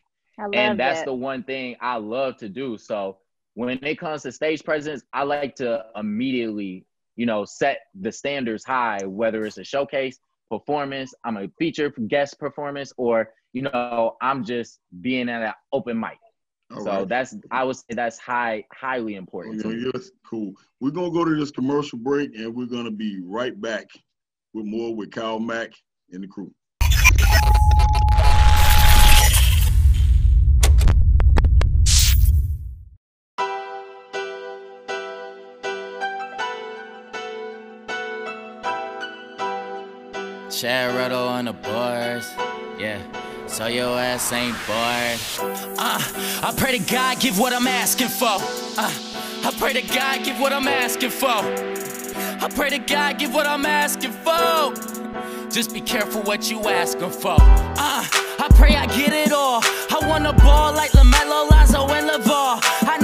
[0.55, 2.77] and that's the one thing I love to do.
[2.79, 3.19] So
[3.55, 8.64] when it comes to stage presence, I like to immediately, you know, set the standards
[8.64, 10.18] high, whether it's a showcase
[10.50, 15.98] performance, I'm a feature guest performance, or you know, I'm just being at an open
[15.98, 16.18] mic.
[16.70, 17.09] All so right.
[17.09, 19.62] that's I would say that's high highly important.
[19.64, 20.52] Oh, yes, cool.
[20.81, 23.87] We're gonna go to this commercial break and we're gonna be right back
[24.52, 25.72] with more with Kyle Mack
[26.11, 26.52] and the crew.
[40.57, 42.33] Chad Ruddle on the boards,
[42.79, 42.99] yeah.
[43.47, 45.61] So your ass ain't bored.
[45.79, 46.01] Uh,
[46.42, 48.38] I pray to God give what I'm asking for.
[48.81, 48.90] Uh,
[49.45, 51.27] I pray to God give what I'm asking for.
[51.29, 54.73] I pray to God give what I'm asking for.
[55.51, 57.37] Just be careful what you asking for.
[57.38, 59.61] Uh, I pray I get it all.
[59.62, 62.61] I want a ball like LaMelo, Lonzo, and LaVar.
[62.88, 62.97] I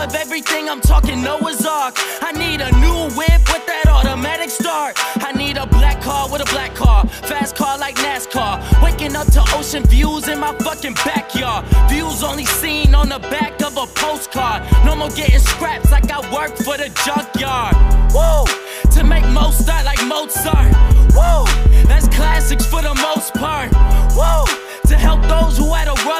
[0.00, 0.68] of everything.
[0.68, 1.94] I'm talking Noah's Ark.
[2.22, 4.94] I need a new whip with that automatic start.
[5.22, 7.06] I need a black car with a black car.
[7.06, 8.82] Fast car like NASCAR.
[8.82, 11.66] Waking up to ocean views in my fucking backyard.
[11.88, 14.62] Views only seen on the back of a postcard.
[14.84, 17.76] No more getting scraps like I work for the junkyard.
[18.14, 18.44] Woo!
[18.92, 20.72] To make most start like Mozart.
[21.14, 21.44] Woo!
[21.88, 23.70] That's classics for the most part.
[24.16, 24.44] Woo!
[24.88, 25.39] To help those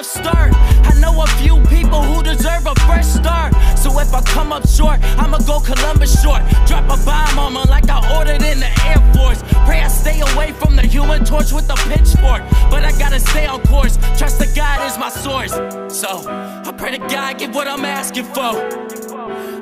[0.00, 0.52] rough start.
[0.54, 3.52] I know a few people who deserve a fresh start.
[3.76, 6.42] So if I come up short, I'ma go Columbus short.
[6.66, 9.42] Drop a bomb on me like I ordered in the Air Force.
[9.66, 12.42] Pray I stay away from the human torch with the pitchfork.
[12.70, 13.98] But I gotta stay on course.
[14.18, 15.52] Trust that God is my source.
[16.00, 16.24] So
[16.68, 18.52] I pray to God get what I'm asking for.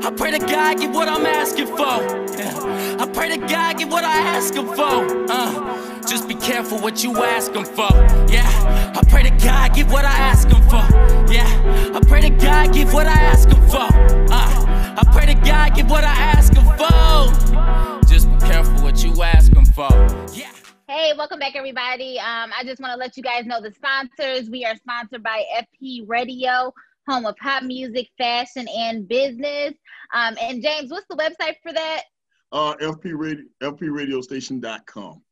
[0.07, 1.97] I pray to God get what I'm asking for.
[2.39, 2.97] Yeah.
[3.01, 5.31] I pray to God get what I ask him for.
[5.31, 5.78] Uh,
[6.09, 7.89] just be careful what you ask him for.
[8.33, 8.93] Yeah.
[8.97, 11.31] I pray to God get what I ask him for.
[11.31, 11.93] Yeah.
[11.95, 13.89] I pray to God get what I ask him for.
[14.33, 18.09] Uh, I pray to God get what I ask him for.
[18.09, 19.91] Just be careful what you ask him for.
[20.33, 20.51] Yeah.
[20.89, 22.19] Hey, welcome back, everybody.
[22.19, 24.49] Um, I just want to let you guys know the sponsors.
[24.49, 26.73] We are sponsored by FP Radio,
[27.07, 29.75] home of pop music, fashion, and business.
[30.15, 32.05] Um, and James, what's the website for that?
[32.51, 35.23] Uh, FP Radio, FPRadiostation.com.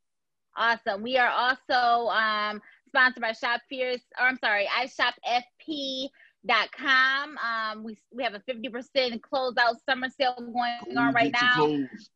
[0.56, 1.02] Awesome.
[1.02, 6.08] We are also um, sponsored by Shop Fierce, or I'm sorry, I Shop FP
[6.46, 7.36] dot com.
[7.38, 11.66] Um, we we have a fifty percent closeout summer sale going Go on right now.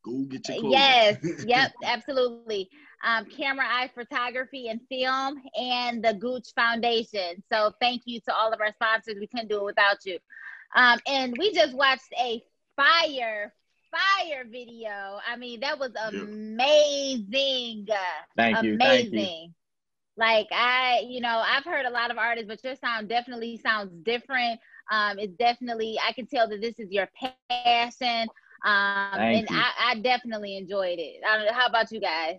[0.03, 0.71] Go get your clothes.
[0.71, 2.69] Yes, yep, absolutely.
[3.03, 7.43] Um, Camera Eye Photography and Film and the Gooch Foundation.
[7.51, 9.15] So thank you to all of our sponsors.
[9.19, 10.19] We couldn't do it without you.
[10.75, 12.41] Um, and we just watched a
[12.75, 13.53] fire,
[13.91, 15.19] fire video.
[15.29, 17.87] I mean, that was amazing.
[18.35, 18.75] Thank you.
[18.75, 18.79] Amazing.
[18.79, 19.47] Thank you.
[20.17, 23.91] Like I, you know, I've heard a lot of artists, but your sound definitely sounds
[24.03, 24.59] different.
[24.91, 27.07] Um, it's definitely I can tell that this is your
[27.49, 28.27] passion.
[28.63, 31.21] Um, and I, I, definitely enjoyed it.
[31.27, 31.53] I don't know.
[31.53, 32.35] How about you guys?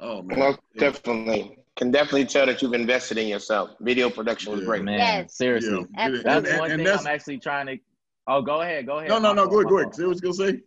[0.00, 0.38] Oh man.
[0.40, 1.58] Well, definitely.
[1.76, 3.70] Can definitely tell that you've invested in yourself.
[3.80, 4.66] Video production was Yeah.
[4.66, 4.82] great.
[4.82, 5.36] Man, Yes.
[5.36, 5.70] seriously.
[5.70, 5.84] Yeah.
[5.96, 6.22] Absolutely.
[6.24, 7.78] That's And- one and thing that's- I'm actually trying to.
[8.26, 8.86] Oh, go ahead.
[8.86, 9.10] Go ahead.
[9.10, 9.46] No, no, no.
[9.46, 9.94] Go ahead, go ahead.
[9.94, 10.62] See what you gonna say.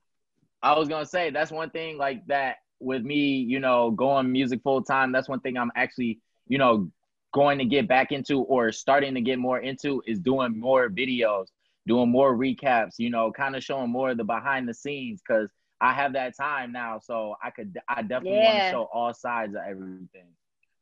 [0.63, 4.61] I was gonna say that's one thing like that with me, you know, going music
[4.63, 5.11] full time.
[5.11, 6.89] That's one thing I'm actually, you know,
[7.33, 11.47] going to get back into or starting to get more into is doing more videos,
[11.87, 15.49] doing more recaps, you know, kind of showing more of the behind the scenes because
[15.81, 19.53] I have that time now, so I could I definitely want to show all sides
[19.55, 20.27] of everything.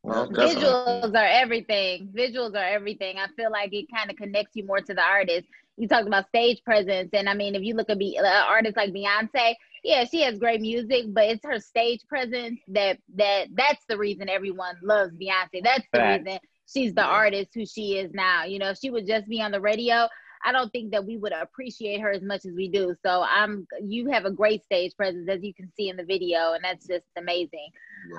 [0.03, 0.27] Well.
[0.29, 2.09] Visuals are everything.
[2.15, 3.17] Visuals are everything.
[3.17, 5.47] I feel like it kind of connects you more to the artist.
[5.77, 8.77] You talked about stage presence, and I mean, if you look at be, uh, artists
[8.77, 13.83] like Beyonce, yeah, she has great music, but it's her stage presence that that that's
[13.87, 15.63] the reason everyone loves Beyonce.
[15.63, 16.25] That's the Fact.
[16.25, 16.39] reason
[16.71, 18.45] she's the artist who she is now.
[18.45, 20.07] You know, if she would just be on the radio,
[20.43, 22.95] I don't think that we would appreciate her as much as we do.
[23.05, 26.53] So I'm you have a great stage presence as you can see in the video,
[26.53, 27.69] and that's just amazing.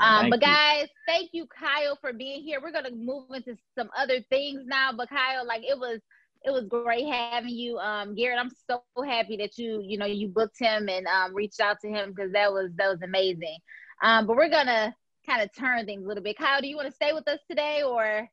[0.01, 0.53] Um, Thank but you.
[0.53, 2.61] guys, thank you, Kyle, for being here.
[2.63, 4.91] We're gonna move into some other things now.
[4.97, 6.01] But Kyle, like it was,
[6.45, 7.79] it was great having you.
[7.79, 11.61] Um, Garrett, I'm so happy that you, you know, you booked him and um, reached
[11.61, 13.59] out to him because that was that was amazing.
[14.03, 14.95] Um, but we're gonna
[15.29, 16.37] kind of turn things a little bit.
[16.39, 18.29] Kyle, do you want to stay with us today or?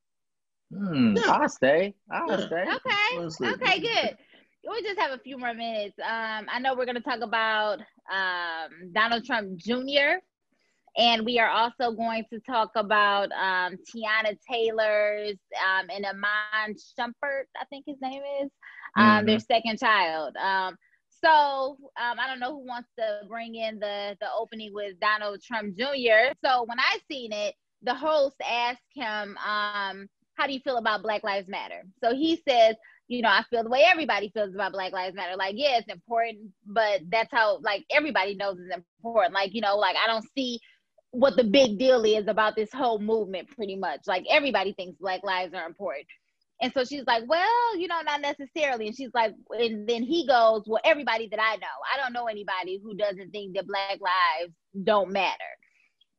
[0.72, 1.32] Hmm, Yeah.
[1.32, 1.94] I'll stay.
[2.10, 2.46] I'll Yeah.
[2.46, 2.62] stay.
[2.62, 3.48] Okay, Honestly.
[3.48, 4.16] okay, good.
[4.68, 5.98] We just have a few more minutes.
[5.98, 7.78] Um, I know we're gonna talk about
[8.12, 10.20] um, Donald Trump Jr.
[10.96, 17.44] And we are also going to talk about um, Teyana Taylor's um, and Iman Shumpert,
[17.60, 18.50] I think his name is,
[18.96, 19.26] um, mm-hmm.
[19.26, 20.36] their second child.
[20.36, 20.76] Um,
[21.22, 25.42] so um, I don't know who wants to bring in the the opening with Donald
[25.42, 26.32] Trump Jr.
[26.44, 31.02] So when I seen it, the host asked him, um, "How do you feel about
[31.02, 32.76] Black Lives Matter?" So he says,
[33.08, 35.36] "You know, I feel the way everybody feels about Black Lives Matter.
[35.36, 39.34] Like, yeah, it's important, but that's how like everybody knows it's important.
[39.34, 40.58] Like, you know, like I don't see."
[41.12, 45.22] What the big deal is about this whole movement pretty much like everybody thinks black
[45.24, 46.06] lives are important
[46.62, 48.86] and so she's like, well, you know, not necessarily.
[48.86, 52.26] And she's like, and then he goes, well, everybody that I know, I don't know
[52.26, 54.52] anybody who doesn't think that Black lives
[54.84, 55.38] don't matter.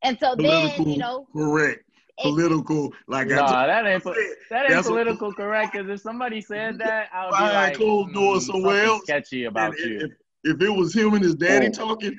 [0.02, 1.84] And so Political, then, you know, correct.
[2.20, 4.04] Political, like no, nah, that ain't
[4.50, 5.72] that ain't political a, correct.
[5.72, 9.02] Because if somebody said that, I would be like, closed doors mm, somewhere else.
[9.02, 10.10] Sketchy about and you.
[10.44, 11.70] If, if, it was him and his daddy oh.
[11.70, 12.18] talking,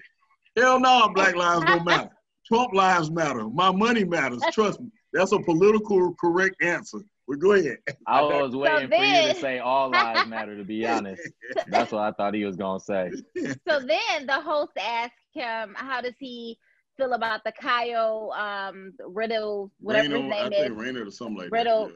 [0.57, 2.09] hell no, Black lives don't matter.
[2.46, 3.48] Trump lives matter.
[3.50, 4.44] My money matters.
[4.52, 4.88] Trust me.
[5.14, 7.00] That's a political correct answer.
[7.28, 7.78] Well, go ahead.
[8.06, 10.58] I was waiting so then, for you to say all lives matter.
[10.58, 11.22] To be honest,
[11.68, 13.12] that's what I thought he was gonna say.
[13.68, 16.58] So then the host asked him, "How does he
[16.98, 21.52] feel about the Kyle um, Riddle, whatever his name I is, Rainer or something like
[21.52, 21.88] Riddle?
[21.88, 21.96] That,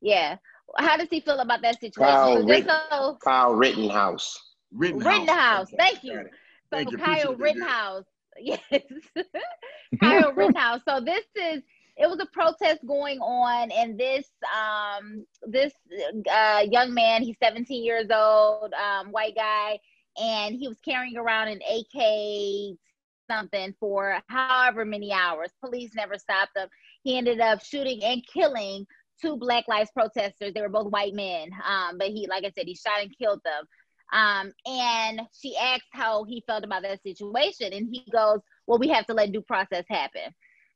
[0.00, 0.36] yeah.
[0.78, 0.84] yeah.
[0.84, 2.12] How does he feel about that situation?
[2.12, 4.40] Kyle, so Ritt- so, Kyle Rittenhouse.
[4.72, 5.06] Rittenhouse.
[5.06, 5.70] Rittenhouse.
[5.78, 6.14] Thank you.
[6.14, 6.28] So
[6.70, 6.98] Thank you.
[6.98, 8.04] Kyle Rittenhouse.
[8.40, 8.60] Yes.
[10.00, 10.80] Kyle Rittenhouse.
[10.88, 11.62] So this is
[11.96, 15.72] it was a protest going on and this um this
[16.30, 19.78] uh young man he's 17 years old um white guy
[20.20, 22.76] and he was carrying around an AK
[23.30, 26.68] something for however many hours police never stopped him
[27.02, 28.86] he ended up shooting and killing
[29.20, 32.66] two black lives protesters they were both white men um but he like i said
[32.66, 33.64] he shot and killed them
[34.12, 38.88] um, and she asked how he felt about that situation and he goes well we
[38.88, 40.34] have to let due process happen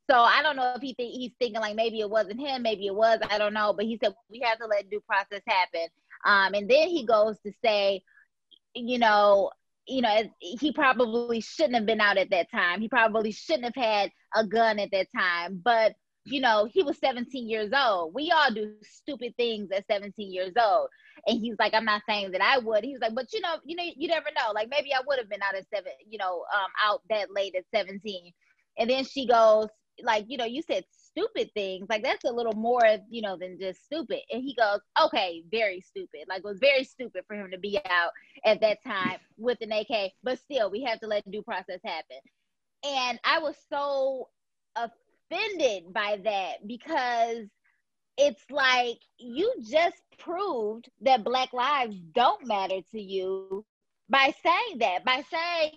[0.09, 2.87] so I don't know if he think he's thinking like maybe it wasn't him, maybe
[2.87, 3.73] it was, I don't know.
[3.73, 5.89] But he said we have to let due process happen.
[6.25, 8.03] Um, and then he goes to say,
[8.75, 9.51] you know,
[9.87, 12.81] you know, he probably shouldn't have been out at that time.
[12.81, 15.61] He probably shouldn't have had a gun at that time.
[15.65, 15.95] But
[16.27, 18.15] you know, he was 17 years old.
[18.15, 20.89] We all do stupid things at 17 years old.
[21.27, 22.85] And he's like, I'm not saying that I would.
[22.85, 24.53] He's like, but you know, you know, you never know.
[24.53, 27.55] Like maybe I would have been out at seven, you know, um, out that late
[27.57, 28.33] at 17.
[28.79, 29.69] And then she goes,
[30.03, 33.59] like you know you said stupid things like that's a little more you know than
[33.59, 37.51] just stupid and he goes okay very stupid like it was very stupid for him
[37.51, 38.11] to be out
[38.45, 42.19] at that time with an ak but still we have to let due process happen
[42.85, 44.29] and i was so
[44.77, 47.47] offended by that because
[48.19, 53.65] it's like you just proved that black lives don't matter to you
[54.09, 55.73] by saying that by saying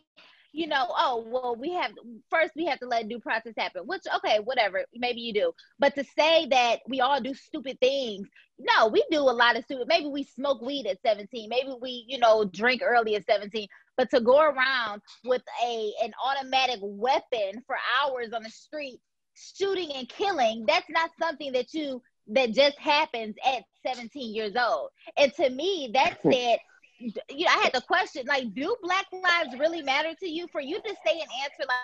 [0.52, 1.92] you know, oh, well, we have
[2.30, 5.52] first we have to let due process happen, which okay, whatever, maybe you do.
[5.78, 8.28] But to say that we all do stupid things,
[8.58, 9.88] no, we do a lot of stupid.
[9.88, 13.68] Maybe we smoke weed at 17, maybe we, you know, drink early at 17.
[13.96, 19.00] But to go around with a an automatic weapon for hours on the street,
[19.40, 24.90] shooting and killing, that's not something that you that just happens at 17 years old.
[25.18, 26.60] And to me, that said
[27.00, 30.48] you know, I had the question like, do Black lives really matter to you?
[30.52, 31.78] For you to say an answer like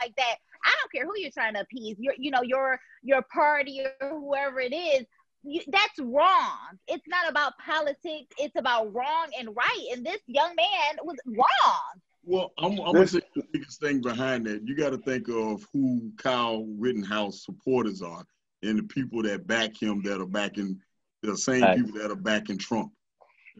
[0.00, 1.96] like that, I don't care who you're trying to appease.
[1.98, 5.06] Your, you know, your your party or whoever it is.
[5.42, 6.76] You, that's wrong.
[6.88, 8.34] It's not about politics.
[8.36, 9.86] It's about wrong and right.
[9.92, 12.00] And this young man was wrong.
[12.28, 14.66] Well, I'm, I'm gonna say the biggest thing behind that.
[14.66, 18.24] You got to think of who Kyle Rittenhouse supporters are,
[18.64, 20.80] and the people that back him that are backing
[21.22, 21.76] the same right.
[21.76, 22.90] people that are backing Trump.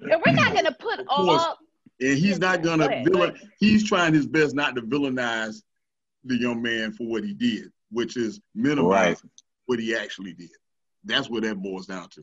[0.03, 1.57] And we're not gonna put all.
[2.01, 3.39] And he's not gonna Go villain.
[3.61, 5.63] He's trying his best not to villainize
[6.25, 9.33] the young man for what he did, which is minimize right.
[9.67, 10.51] what he actually did.
[11.05, 12.23] That's what that boils down to.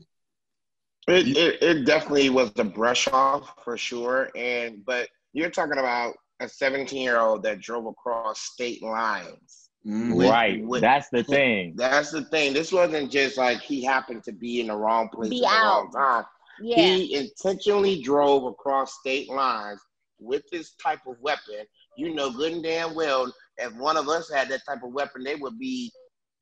[1.08, 4.30] It, it, it definitely was a brush off for sure.
[4.36, 6.14] And but you're talking about
[6.44, 9.70] a 17 year old that drove across state lines.
[9.86, 10.14] Mm-hmm.
[10.14, 10.64] With, right.
[10.64, 11.74] With, that's the thing.
[11.76, 12.54] That's the thing.
[12.54, 15.56] This wasn't just like he happened to be in the wrong place be at the
[15.56, 16.24] wrong time.
[16.60, 16.76] Yeah.
[16.76, 19.80] He intentionally drove across state lines
[20.20, 21.66] with this type of weapon.
[21.96, 25.22] You know good and damn well if one of us had that type of weapon,
[25.22, 25.92] they would be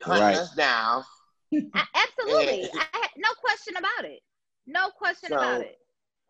[0.03, 0.37] hunting right.
[0.37, 1.05] us down.
[1.53, 2.69] Absolutely.
[2.75, 4.21] I, no question about it.
[4.67, 5.79] No question so, about it.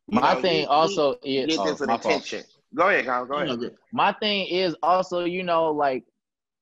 [0.09, 2.43] My know, thing he, also he is get oh, attention.
[2.75, 3.27] Go ahead, Kyle.
[3.27, 3.77] Go ahead.
[3.93, 6.05] My thing is also, you know, like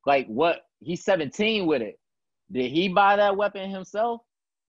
[0.07, 1.99] like what he's 17 with it.
[2.51, 4.23] Did he buy that weapon himself?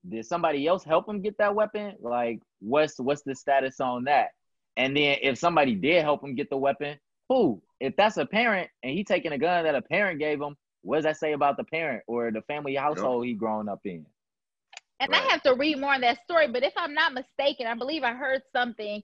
[0.08, 1.94] did somebody else help him get that weapon?
[2.00, 4.30] Like, what's what's the status on that?
[4.76, 7.62] And then if somebody did help him get the weapon, who?
[7.80, 10.96] If that's a parent and he taking a gun that a parent gave him, what
[10.96, 14.06] does that say about the parent or the family household he grown up in?
[15.00, 15.20] And Right.
[15.20, 18.04] I have to read more on that story, but if I'm not mistaken, I believe
[18.04, 19.02] I heard something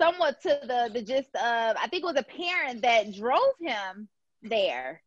[0.00, 4.08] somewhat to the the gist of I think it was a parent that drove him
[4.42, 5.00] there.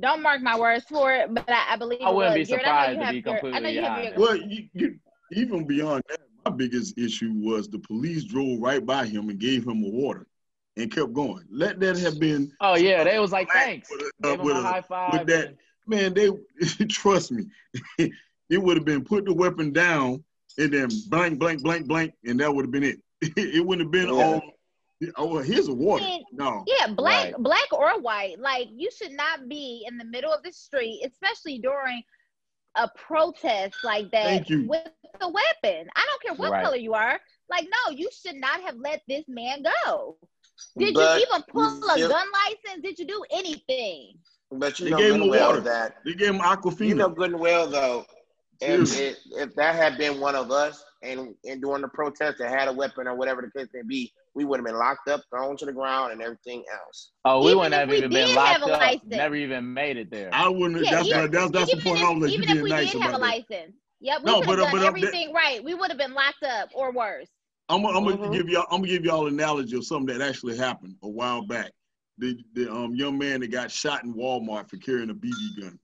[0.00, 2.48] Don't mark my words for it, but I, I believe I wouldn't was.
[2.48, 4.10] be Garrett, I know surprised you to be your- completely you honest.
[4.10, 4.98] your- Well, you, you,
[5.32, 9.66] even beyond that, my biggest issue was the police drove right by him and gave
[9.66, 10.26] him a water
[10.76, 11.44] and kept going.
[11.50, 13.90] Let that have been Oh yeah, they was like, thanks.
[13.90, 15.12] with a- Gave him with a a- high five.
[15.12, 15.56] with that- and-
[15.86, 16.14] man.
[16.14, 16.30] They
[16.86, 17.46] trust me.
[17.98, 18.12] it
[18.62, 20.22] would have been put the weapon down
[20.56, 23.00] and then blank, blank, blank, blank, and that would have been it.
[23.36, 24.24] it wouldn't have been Yeah.
[24.24, 24.42] all.
[25.16, 26.04] Oh, well, here's a water.
[26.04, 27.34] And- No, Yeah, black, Right.
[27.42, 28.38] black or white.
[28.38, 32.02] Like you should not be in the middle of the street, especially during
[32.76, 34.68] a protest like that Thank you.
[34.68, 34.86] with
[35.20, 35.88] a weapon.
[35.96, 36.62] I don't care what Right.
[36.64, 37.18] color you are.
[37.48, 40.18] Like, no, you should not have let this man go.
[40.78, 42.82] Did But you even pull a still- gun license?
[42.82, 44.18] Did you do anything?
[44.52, 45.60] But you They know gave good him a well water.
[45.62, 46.88] that they gave him Aquafina.
[46.88, 48.04] you know good and well though.
[48.60, 49.04] If, Seriously.
[49.06, 52.68] if if that had been one of us and and during the protest that had
[52.68, 55.56] a weapon or whatever the case may be, we would have been locked up, thrown
[55.58, 57.12] to the ground, and everything else.
[57.24, 58.80] Oh, we Even wouldn't have we even been locked up.
[58.80, 59.02] license.
[59.06, 60.30] Never even made it there.
[60.32, 60.84] I wouldn't.
[60.84, 62.30] Yeah, that's even- that's that's the point if, I was like.
[62.32, 64.58] You even if we nice did have a about license, yep, we No, could but,
[64.58, 65.62] have done but, uh, everything right.
[65.64, 67.28] We would have been locked up or worse.
[67.68, 68.66] I'm, I'm gonna give y'all.
[68.70, 71.70] I'm gonna give y'all an analogy of something that actually happened a while back.
[72.18, 75.78] The the um young man that got shot in Walmart for carrying a BB gun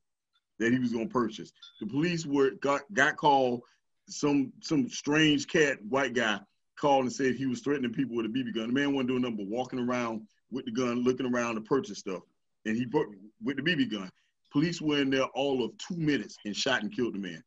[0.59, 1.53] that he was gonna purchase.
[1.81, 3.63] The police were got got called.
[4.09, 6.39] Some some strange cat white guy
[6.79, 8.69] called and said he was threatening people with a BB gun.
[8.69, 11.99] The man wasn't doing nothing but walking around with the gun, looking around to purchase
[11.99, 12.23] stuff,
[12.65, 13.09] and he put
[13.43, 14.11] with the BB gun.
[14.53, 17.43] Police were in there all of two minutes and shot and killed the man.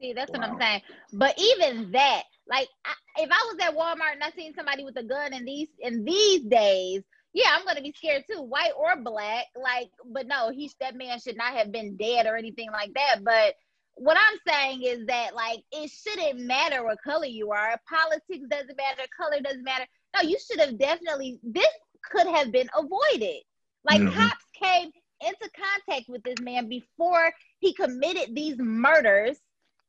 [0.00, 0.82] See, that's what I'm saying.
[1.12, 4.96] But even that, like, I, if I was at Walmart and I seen somebody with
[4.98, 7.02] a gun in these in these days,
[7.32, 9.46] yeah, I'm gonna be scared too, white or black.
[9.60, 13.24] Like, but no, he that man should not have been dead or anything like that.
[13.24, 13.54] But
[13.96, 17.80] what I'm saying is that like it shouldn't matter what color you are.
[17.88, 19.02] Politics doesn't matter.
[19.16, 19.86] Color doesn't matter.
[20.14, 21.38] No, you should have definitely.
[21.42, 21.66] This
[22.10, 23.42] could have been avoided.
[23.84, 24.12] Like Mhm.
[24.14, 24.90] cops came
[25.22, 29.38] into contact with this man before he committed these murders.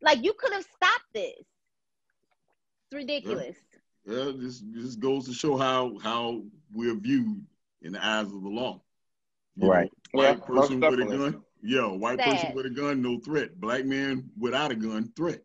[0.01, 1.36] Like you could have stopped this.
[1.39, 3.58] It's ridiculous.
[4.05, 7.45] Yeah, this this goes to show how how we're viewed
[7.82, 8.82] in the eyes of the law.
[9.55, 9.91] You Right.
[10.14, 12.32] know, Yeah, white most person with a gun, yeah, white Sad.
[12.32, 13.60] person with a gun, no threat.
[13.60, 15.41] Black man without a gun, threat.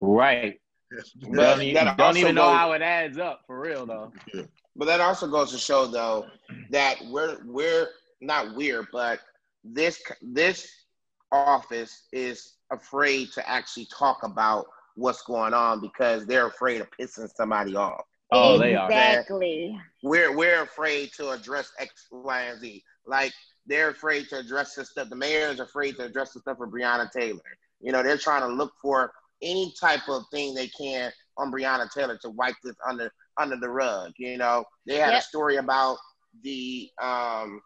[0.00, 0.60] Right.
[0.90, 3.84] That's, But don't e- don't also even know goes- how it adds up for real
[3.84, 4.12] though.
[4.32, 4.42] yeah.
[4.76, 6.26] But that also goes to show, though,
[6.70, 7.88] that we're we're
[8.20, 9.20] not we're, but
[9.64, 10.70] this this
[11.32, 17.28] office is afraid to actually talk about what's going on because they're afraid of pissing
[17.36, 18.04] somebody off.
[18.32, 18.86] Oh, they are.
[18.86, 19.78] Exactly.
[20.02, 22.82] We're we're afraid to address X, Y, and Z.
[23.06, 23.32] Like
[23.68, 25.08] they're afraid to address this stuff.
[25.10, 27.40] The mayor is afraid to address the stuff for Breonna Taylor.
[27.80, 29.12] You know, they're trying to look for
[29.42, 33.68] any type of thing they can on Breonna Taylor to wipe this under under the
[33.70, 34.12] rug.
[34.18, 35.20] You know, they had Yep.
[35.20, 35.98] a story about
[36.42, 37.60] the um,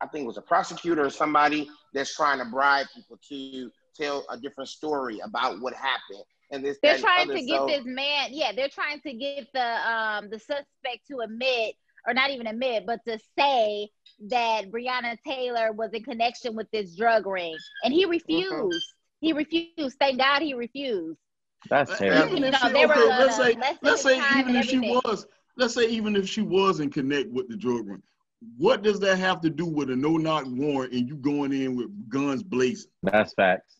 [0.00, 4.26] I think it was a prosecutor or somebody that's trying to bribe people to tell
[4.28, 6.24] a different story about what happened.
[6.50, 9.90] And this They're trying to get So- this man, yeah, they're trying to get the
[9.90, 11.76] um the suspect to admit
[12.06, 13.88] or not even admit, but to say
[14.28, 17.56] that Breonna Taylor was in connection with this drug ring.
[17.82, 18.92] And he refused.
[19.20, 19.96] He refused.
[19.98, 21.18] Thank God he refused.
[21.70, 22.36] That's terrible.
[22.36, 25.26] Even if No, they were okay, gonna let's say let's say even if she was
[25.56, 28.02] let's say even if she was in connect with the drug ring,
[28.58, 31.76] what does that have to do with a no knock warrant and you going in
[31.76, 32.90] with guns blazing?
[33.02, 33.78] That's facts.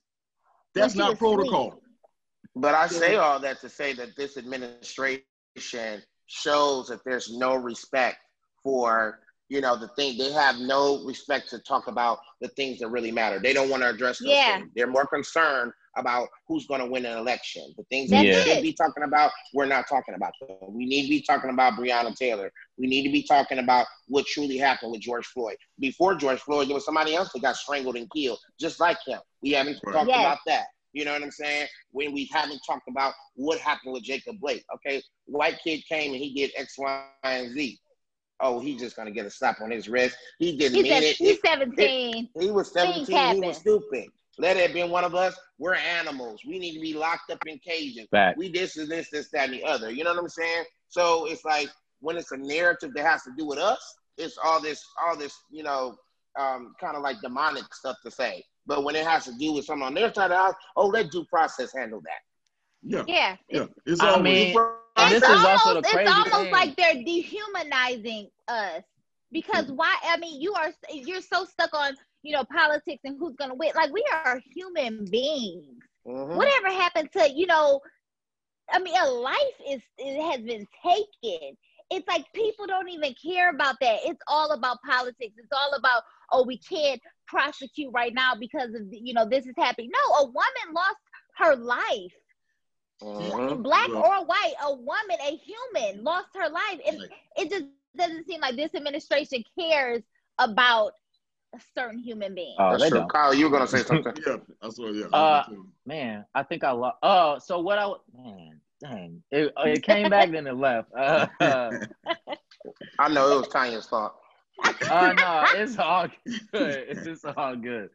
[0.74, 1.36] That's she not was asleep.
[1.36, 1.80] protocol.
[2.56, 5.20] But I say all that to say that this administration
[6.26, 8.18] shows that there's no respect
[8.62, 10.16] for, you know, the thing.
[10.18, 13.38] They have no respect to talk about the things that really matter.
[13.38, 14.58] They don't want to address those Yeah.
[14.58, 14.70] things.
[14.74, 17.72] They're more concerned about who's going to win an election.
[17.76, 20.32] The things That's that we should be talking about, we're not talking about.
[20.68, 22.50] We need to be talking about Breonna Taylor.
[22.78, 25.56] We need to be talking about what truly happened with George Floyd.
[25.78, 29.20] Before George Floyd, there was somebody else that got strangled and killed, just like him.
[29.42, 29.92] We haven't Right.
[29.92, 30.18] talked Yes.
[30.18, 30.66] about that.
[30.94, 31.66] You know what I'm saying?
[31.90, 34.64] When we haven't talked about what happened with Jacob Blake.
[34.76, 37.78] Okay, white kid came and he did X, Y, and Z.
[38.40, 40.16] Oh, he's just gonna get a slap on his wrist.
[40.38, 41.16] He didn't He mean said it.
[41.16, 42.30] he's It- 17.
[42.38, 43.06] He was Things 17.
[43.06, 43.40] He happen.
[43.42, 44.06] was stupid.
[44.38, 45.36] Let it have been one of us.
[45.58, 46.40] We're animals.
[46.46, 48.08] We need to be locked up in cages.
[48.10, 48.36] Fact.
[48.38, 49.90] We this and this, this, that, and the other.
[49.90, 50.64] You know what I'm saying?
[50.88, 51.68] So it's like
[52.00, 53.80] when it's a narrative that has to do with us,
[54.18, 55.96] it's all this, all this, you know,
[56.38, 58.44] um, kind of like demonic stuff to say.
[58.66, 60.86] But when it has to do with someone on their side of the house, oh,
[60.86, 62.22] let due process handle that.
[62.82, 63.36] Yeah, Yeah.
[63.48, 63.66] yeah.
[63.86, 66.34] It's I always mean, Due And It's this is almost, also the it's crazy almost
[66.44, 66.52] thing.
[66.52, 68.82] like they're dehumanizing us.
[69.32, 69.94] because why?
[70.04, 73.72] I mean, you are you're so stuck on you know politics and who's gonna win.
[73.74, 75.82] Like we are human beings.
[76.06, 76.34] Mhm.
[76.36, 77.80] Whatever happened to you know?
[78.72, 81.56] I mean, a life is it has been taken.
[81.90, 84.00] It's like people don't even care about that.
[84.04, 85.34] It's all about politics.
[85.36, 86.02] It's all about
[86.34, 89.90] oh, we can't prosecute right now because of you know this is happening.
[89.92, 90.98] No, a woman lost
[91.38, 92.12] her life
[93.02, 93.62] Mhm.
[93.62, 96.80] black Well- or white, a woman, a human lost her life.
[96.86, 97.10] And Right.
[97.36, 100.02] it just doesn't seem like this administration cares
[100.38, 100.92] about
[101.54, 102.54] a certain human being.
[102.58, 102.98] Oh, That's they true.
[103.00, 103.08] don't.
[103.10, 104.14] Kyle, you were gonna say something.
[104.26, 104.88] Yeah, I saw.
[104.88, 105.06] Yeah.
[105.12, 105.44] Uh,
[105.86, 106.98] Man, I think I lost.
[107.02, 110.92] Oh, so what I man, dang, it, it came back then it left.
[110.94, 111.72] Uh, uh,
[112.98, 114.14] I know it was Tanya's fault.
[114.90, 116.08] Uh, no, it's all
[116.52, 116.84] good.
[116.88, 117.90] It's just all good.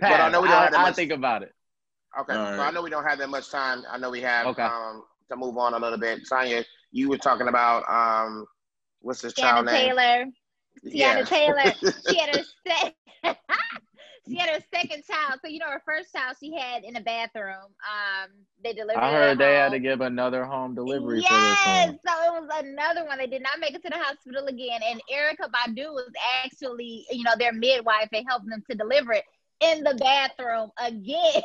[0.00, 1.52] But I Pat, know we don't I, have that I think about it.
[2.18, 2.62] Okay, All so.
[2.62, 3.82] I know we don't have that much time.
[3.90, 4.62] I know we have Okay.
[4.62, 6.20] um to move on a little bit.
[6.28, 8.46] Tanya, you were talking about um
[9.00, 9.96] what's this Teyana child name?
[9.96, 10.26] Taylor,
[10.82, 11.22] Yeah.
[11.22, 11.72] Taylor,
[12.08, 13.36] she had her second,
[14.28, 15.40] she had her second child.
[15.44, 17.54] So you know, her first child she had in the bathroom.
[17.64, 18.30] Um,
[18.62, 19.00] they delivered.
[19.00, 22.42] I heard at they had to give another home delivery for Yes, this so it
[22.42, 23.18] was another one.
[23.18, 26.10] They did not make it to the hospital again, and Erykah Badu was
[26.44, 29.24] actually, you know, their midwife and helping them to deliver it
[29.60, 31.42] in the bathroom again.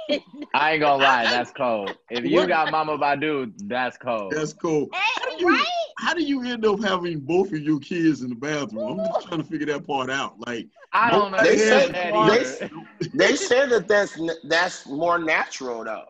[0.54, 1.96] I ain't gonna lie, that's cold.
[2.10, 4.32] If you got Mama Badu, that's cold.
[4.34, 4.88] That's cool.
[4.94, 5.66] How And- do you- right?
[5.98, 9.00] How do you end up having both of your kids in the bathroom?
[9.00, 10.36] I'm just trying to figure that part out.
[10.46, 11.44] Like, I don't know.
[11.44, 12.70] They said- either.
[13.14, 16.06] they said that that's that's more natural though.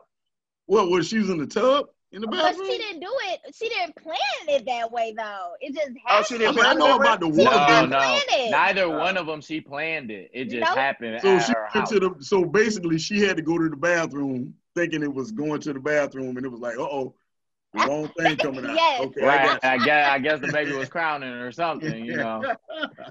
[0.67, 2.67] what was she was in the tub in the But bathroom?
[2.71, 3.39] she didn't do it.
[3.55, 4.17] She didn't plan
[4.47, 5.53] it that way, though.
[5.59, 6.27] It just Oh, happened.
[6.27, 7.57] she I didn't mean, I know about the She water.
[7.57, 7.97] No, didn't no.
[7.97, 8.51] plan it.
[8.51, 10.29] Neither one of them she planned it.
[10.33, 10.77] It just Nope.
[10.77, 11.89] happened So at she her went house.
[11.89, 12.15] to the.
[12.19, 15.79] So basically, she had to go to the bathroom, thinking it was going to the
[15.79, 17.24] bathroom, and it was like, uh oh, the
[17.83, 18.75] wrong thing coming out.
[18.75, 18.99] Yes.
[18.99, 19.39] Okay, I Right.
[19.39, 22.47] got I guess I guess the baby was crowning or something, you know.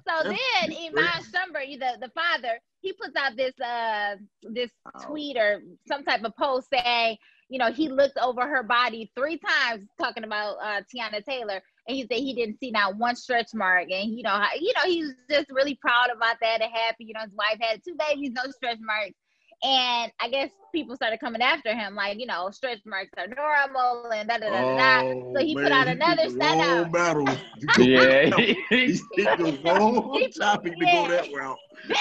[0.08, 4.70] So then Iman Shumpert, the, the father, he puts out this uh this
[5.06, 7.16] tweet or some type of post saying,
[7.48, 11.96] you know, he looked over her body three times talking about uh Teyana Taylor and
[11.96, 15.12] he said he didn't see not one stretch mark and you know you know he's
[15.30, 17.04] just really proud about that and happy.
[17.04, 19.14] You know, his wife had two babies, no stretch marks.
[19.62, 24.10] And I guess people started coming after him, like, you know, stretch marks are normal
[24.10, 24.76] and da da da da.
[24.76, 25.08] da.
[25.08, 27.26] Oh, So he put out oh, another picked the shout battle.
[27.78, 28.30] Yeah.
[28.70, 31.58] he picked the wrong He- topic to go that route.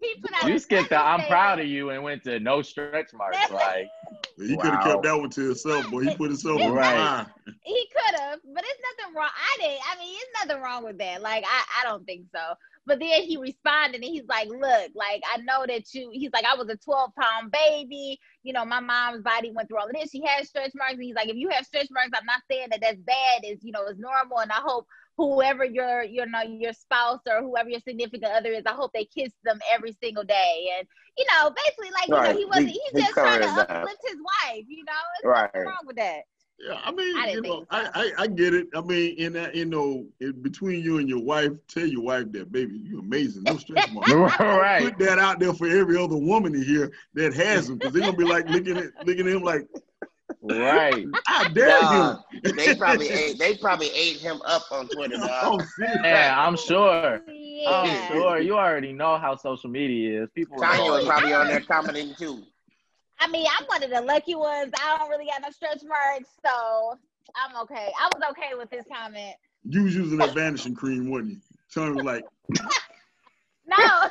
[0.00, 3.12] He put out you skipped the I'm proud of you and went to no stretch
[3.12, 3.50] marks.
[3.50, 3.88] Like
[4.36, 6.02] He could have kept that one to himself, boy.
[6.04, 6.96] He put himself on Right.
[6.96, 7.26] fire.
[7.64, 9.28] He could have, but it's nothing wrong.
[9.34, 9.80] I didn't.
[9.92, 11.20] I mean, it's nothing wrong with that.
[11.20, 12.54] Like, I, I don't think so.
[12.88, 16.46] But then he responded and he's like, Look, like, I know that you, he's like,
[16.46, 18.18] I was a 12 pound baby.
[18.42, 20.10] You know, my mom's body went through all of this.
[20.10, 20.94] She had stretch marks.
[20.94, 23.42] And he's like, If you have stretch marks, I'm not saying that that's bad.
[23.44, 24.38] It's, you know, it's normal.
[24.40, 24.86] And I hope
[25.18, 29.04] whoever your, you know, your spouse or whoever your significant other is, I hope they
[29.04, 30.70] kiss them every single day.
[30.78, 32.28] And, you know, basically, like, Right.
[32.28, 34.92] you know, he wasn't, He- he's he just trying to uplift his wife, you know?
[35.18, 35.50] It's Right.
[35.54, 36.22] nothing wrong with that.
[36.60, 37.90] Yeah, I mean, I you didn't know, think so.
[37.94, 38.66] I, I, I get it.
[38.74, 42.32] I mean, in that, you know, in between you and your wife, tell your wife
[42.32, 43.44] that, baby, you're amazing.
[43.44, 44.10] No stretch marks.
[44.40, 44.82] right.
[44.84, 48.02] Put that out there for every other woman to hear that has them, because they're
[48.02, 49.68] gonna be like looking at looking at him like,
[50.42, 51.06] Right.
[51.26, 52.56] I dare Dog, him.
[52.56, 55.16] they probably ate they probably ate him up on Twitter.
[55.20, 55.66] oh, Dog.
[56.04, 57.20] Yeah, I'm sure.
[57.28, 57.70] Yeah.
[57.70, 58.38] I'm sure.
[58.40, 60.30] You already know how social media is.
[60.34, 62.42] People are Tanya was probably on there commenting too.
[63.20, 64.72] I mean, I'm one of the lucky ones.
[64.80, 66.98] I don't really got no stretch marks, so
[67.34, 67.90] I'm okay.
[68.00, 69.34] I was okay with this comment.
[69.64, 71.36] You was using that vanishing cream, wasn't you?
[71.74, 72.24] Tony was like,
[73.66, 73.76] No,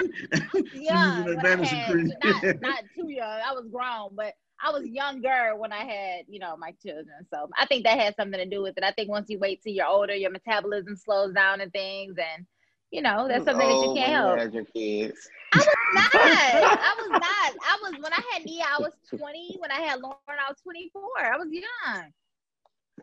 [0.72, 0.72] young.
[0.72, 2.12] using that when I vanishing had, cream.
[2.22, 3.40] not, not too young.
[3.44, 7.26] I was grown, but I was younger when I had, you know, my children.
[7.32, 8.84] So I think that had something to do with it.
[8.84, 12.46] I think once you wait till you're older, your metabolism slows down and things, and
[12.94, 14.38] you know, that's something that you can't when help.
[14.38, 15.28] had your kids.
[15.54, 16.14] not.
[16.14, 17.20] I was not.
[17.60, 19.56] I was when I had Nia, I was 20.
[19.58, 21.02] When I had Lauren, I was 24.
[21.20, 22.04] I was young.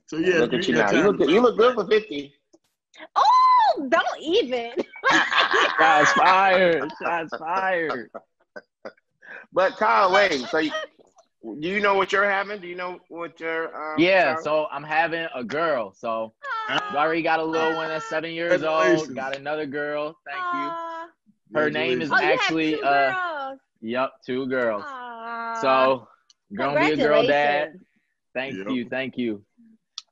[0.07, 0.97] so yeah, look at you got now.
[0.99, 2.33] You look to- you look good for fifty.
[3.15, 4.71] Oh, don't even.
[5.77, 6.91] Shots fired.
[7.01, 8.09] Shots fired.
[9.51, 10.39] But Kyle, wait.
[10.49, 10.71] So you,
[11.43, 12.59] do you know what you're having?
[12.61, 15.93] Do you know what your um, Yeah, child- so I'm having a girl.
[15.93, 16.33] So
[16.69, 16.91] Aw.
[16.93, 19.13] I already got a little one that's seven years old.
[19.15, 20.15] Got another girl.
[20.25, 20.69] Thank you.
[21.53, 23.59] Her name is Oh, actually uh girls.
[23.81, 24.83] yep, two girls.
[24.85, 25.53] Aw.
[25.61, 26.07] So
[26.55, 27.79] gonna be a girl dad.
[28.33, 28.67] Thank Yep.
[28.67, 29.43] you, thank you.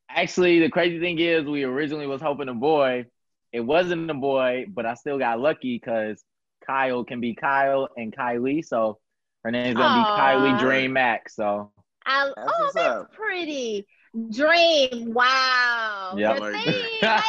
[0.10, 3.06] Actually, the crazy thing is, we originally was hoping a boy.
[3.54, 6.24] It wasn't a boy, but I still got lucky because
[6.66, 8.64] Kyle can be Kyle and Kylie.
[8.66, 9.00] So
[9.58, 10.42] her name's gonna Aw.
[10.42, 11.36] be Kylie Dream Max.
[11.36, 11.72] So
[12.06, 13.14] I, That's oh, what's that's up.
[13.14, 13.88] pretty.
[14.32, 15.14] Dream.
[15.14, 16.16] Wow.
[16.18, 16.84] Yeah, Your like thing.
[17.02, 17.24] that.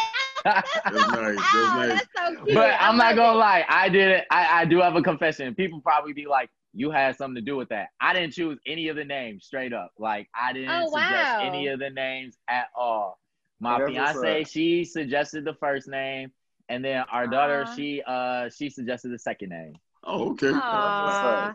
[0.45, 1.37] Like, I That's nice.
[1.37, 1.89] That's nice.
[1.89, 2.07] that's
[2.39, 2.55] so cute.
[2.55, 4.25] but I I'm not gonna lie, I didn't.
[4.31, 5.55] I, I do have a confession.
[5.55, 8.89] People probably be like, "You had something to do with that." I didn't choose any
[8.89, 9.93] of the names straight up.
[9.99, 11.41] Like I didn't Oh, suggest wow.
[11.43, 13.19] any of the names at all.
[13.61, 16.33] My That's fiance, she suggested the first name,
[16.71, 17.75] and then our daughter, Aw.
[17.75, 19.75] she uh she suggested the second name.
[20.05, 20.51] Oh, okay.
[20.53, 21.55] Aw.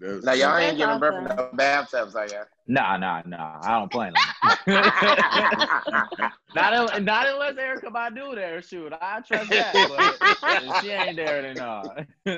[0.00, 1.28] Now y'all ain't That's giving birth awesome.
[1.28, 2.44] to no bathtubs, are y'all?
[2.66, 3.60] Nah, nah, nah.
[3.62, 4.66] I don't plan on
[6.54, 8.60] not, un- not unless Erykah Badu there.
[8.62, 10.34] Shoot, I trust that.
[10.40, 11.82] But she ain't there, then no.
[12.26, 12.36] All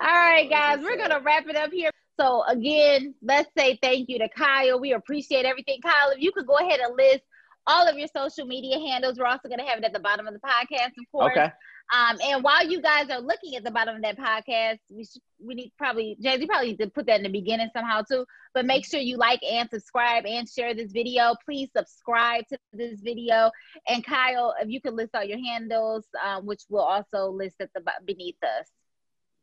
[0.00, 1.90] right, guys, we're gonna wrap it up here.
[2.18, 4.80] So again, let's say thank you to Kyle.
[4.80, 5.80] We appreciate everything.
[5.82, 7.22] Kyle, if you could go ahead and list
[7.66, 10.32] all of your social media handles, we're also gonna have it at the bottom of
[10.34, 11.32] the podcast, of course.
[11.32, 11.50] okay.
[11.92, 15.22] Um, and while you guys are looking at the bottom of that podcast, we should
[15.42, 18.24] we need probably James, you probably need to put that in the beginning somehow too.
[18.54, 21.34] But make sure you like and subscribe and share this video.
[21.44, 23.50] Please subscribe to this video.
[23.88, 27.70] And Kyle, if you could list all your handles, um, which we'll also list at
[27.74, 28.68] the bo- beneath us.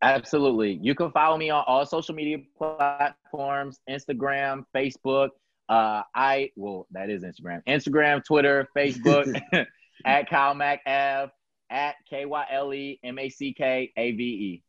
[0.01, 0.79] Absolutely.
[0.81, 5.29] You can follow me on all social media platforms Instagram, Facebook.
[5.67, 9.41] Uh, I, well, that is Instagram, Instagram, Twitter, Facebook,
[10.05, 11.31] at Kyle Mack Ave,
[11.69, 14.63] at K Y L E M A C K A V E.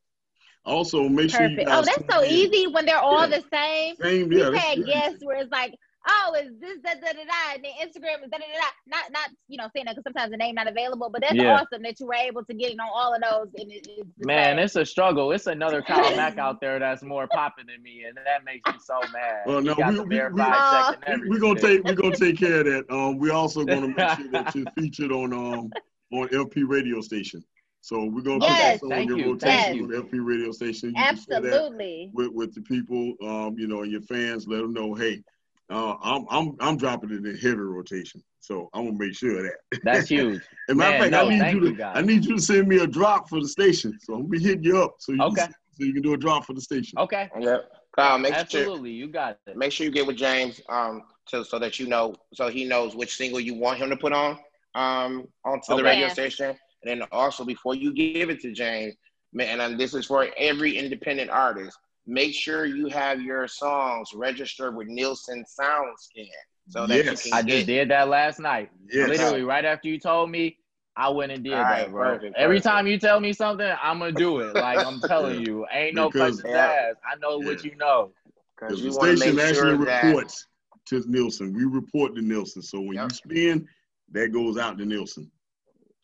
[0.65, 1.69] Also, make sure you Perfect.
[1.69, 1.79] guys.
[1.79, 2.31] Oh, that's so in.
[2.31, 3.39] easy when they're all Yeah.
[3.39, 3.97] the same.
[3.97, 4.45] Same, We've yeah.
[4.51, 4.85] that's- had yeah.
[4.85, 5.75] guests where it's like,
[6.07, 8.67] oh, is this da da da da, and then Instagram is da da da da.
[8.87, 11.55] Not not you know saying that because sometimes the name not available, but that's Yeah.
[11.55, 13.49] awesome that you were able to get it on all of those.
[13.63, 14.65] And it, it's Man, same.
[14.65, 15.33] it's a struggle.
[15.33, 18.79] It's another Kyle Mac out there that's more popping than me, and that makes me
[18.81, 19.43] so mad.
[19.47, 20.91] Well, no, we- the we- we- verified Aw.
[20.93, 22.91] check and We- We're gonna take we're gonna take care of that.
[22.95, 25.71] Um, we also gonna make sure that you're featured on um
[26.13, 27.43] on FP radio station.
[27.81, 28.81] So we're gonna Yes.
[28.81, 30.91] put that on your you, rotation thank on FP radio station.
[30.91, 32.11] You can share that absolutely.
[32.13, 34.47] with with the people, um, you know, and your fans.
[34.47, 35.23] Let them know, hey,
[35.71, 38.23] uh, I'm I'm I'm dropping it in heavy rotation.
[38.41, 39.81] So I'm gonna make sure of that.
[39.85, 40.43] That's huge.
[40.69, 41.97] As a matter of fact, no, I need thank you to you, guys.
[41.97, 43.97] I need you to send me a drop for the station.
[44.01, 45.43] So I'm gonna be hitting you up so you Okay.
[45.47, 46.99] can, so you can do a drop for the station.
[46.99, 47.31] Okay.
[47.39, 47.71] Yep.
[47.97, 48.91] Kyle, make sure Absolutely.
[48.91, 49.57] You got it.
[49.57, 52.95] make sure you get with James um to, so that you know so he knows
[52.95, 54.39] which single you want him to put on
[54.75, 55.83] um onto the Okay.
[55.83, 56.57] radio station.
[56.85, 58.95] And then also before you give it to James,
[59.33, 64.77] man, and this is for every independent artist, make sure you have your songs registered
[64.77, 66.29] with Nielsen SoundScan
[66.69, 67.27] so that Yes.
[67.27, 68.71] you I just did that last night.
[68.93, 69.09] Yes.
[69.09, 70.59] Literally, right after you told me,
[70.97, 72.15] I went and did All right, that, bro.
[72.15, 72.67] perfect, Every perfect.
[72.75, 74.55] time you tell me something, I'm gonna do it.
[74.55, 76.89] Like I'm telling you, ain't no Because- questions Yeah.
[76.91, 77.01] asked.
[77.11, 78.13] I know what you know.
[78.57, 80.47] because Because the station make actually sure that reports
[80.87, 81.53] to Nielsen.
[81.53, 82.63] We report to Nielsen.
[82.63, 83.05] So when Yep.
[83.05, 83.69] you spin,
[84.13, 85.31] that goes out to Nielsen.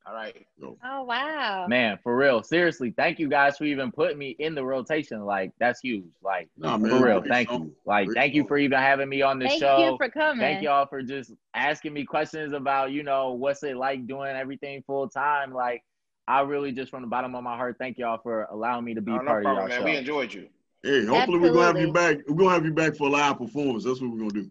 [0.07, 0.46] all right.
[0.61, 1.66] So Oh wow.
[1.68, 2.42] Man, for real.
[2.42, 5.24] Seriously, thank you guys for even putting me in the rotation.
[5.24, 6.05] Like that's huge.
[6.22, 7.62] Like nah, man, for real, thank song.
[7.64, 7.76] you.
[7.86, 9.78] Like Great thank you for even having me on the Thank show.
[9.78, 10.40] you for coming.
[10.40, 14.82] Thank y'all for just asking me questions about, you know, what's it like doing everything
[14.86, 15.52] full time.
[15.52, 15.82] Like,
[16.26, 19.00] I really just from the bottom of my heart, thank y'all for allowing me to
[19.00, 19.78] be no part problem, of man.
[19.78, 19.98] y'all We show.
[19.98, 20.48] enjoyed you.
[20.82, 22.18] Hey, hopefully we're gonna have you back.
[22.28, 23.84] We're gonna have you back for a live performance.
[23.84, 24.50] That's what we're gonna do.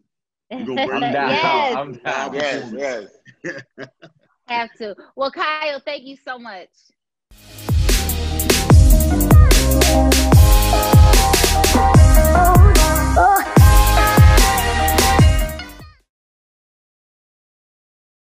[0.50, 1.30] We're gonna bring I'm you down.
[1.30, 2.34] yes, I'm down.
[2.34, 3.10] Yes, yes.
[4.48, 4.96] Have to.
[5.16, 6.70] Well, Kyle, thank you so much.
[13.16, 13.53] Oh.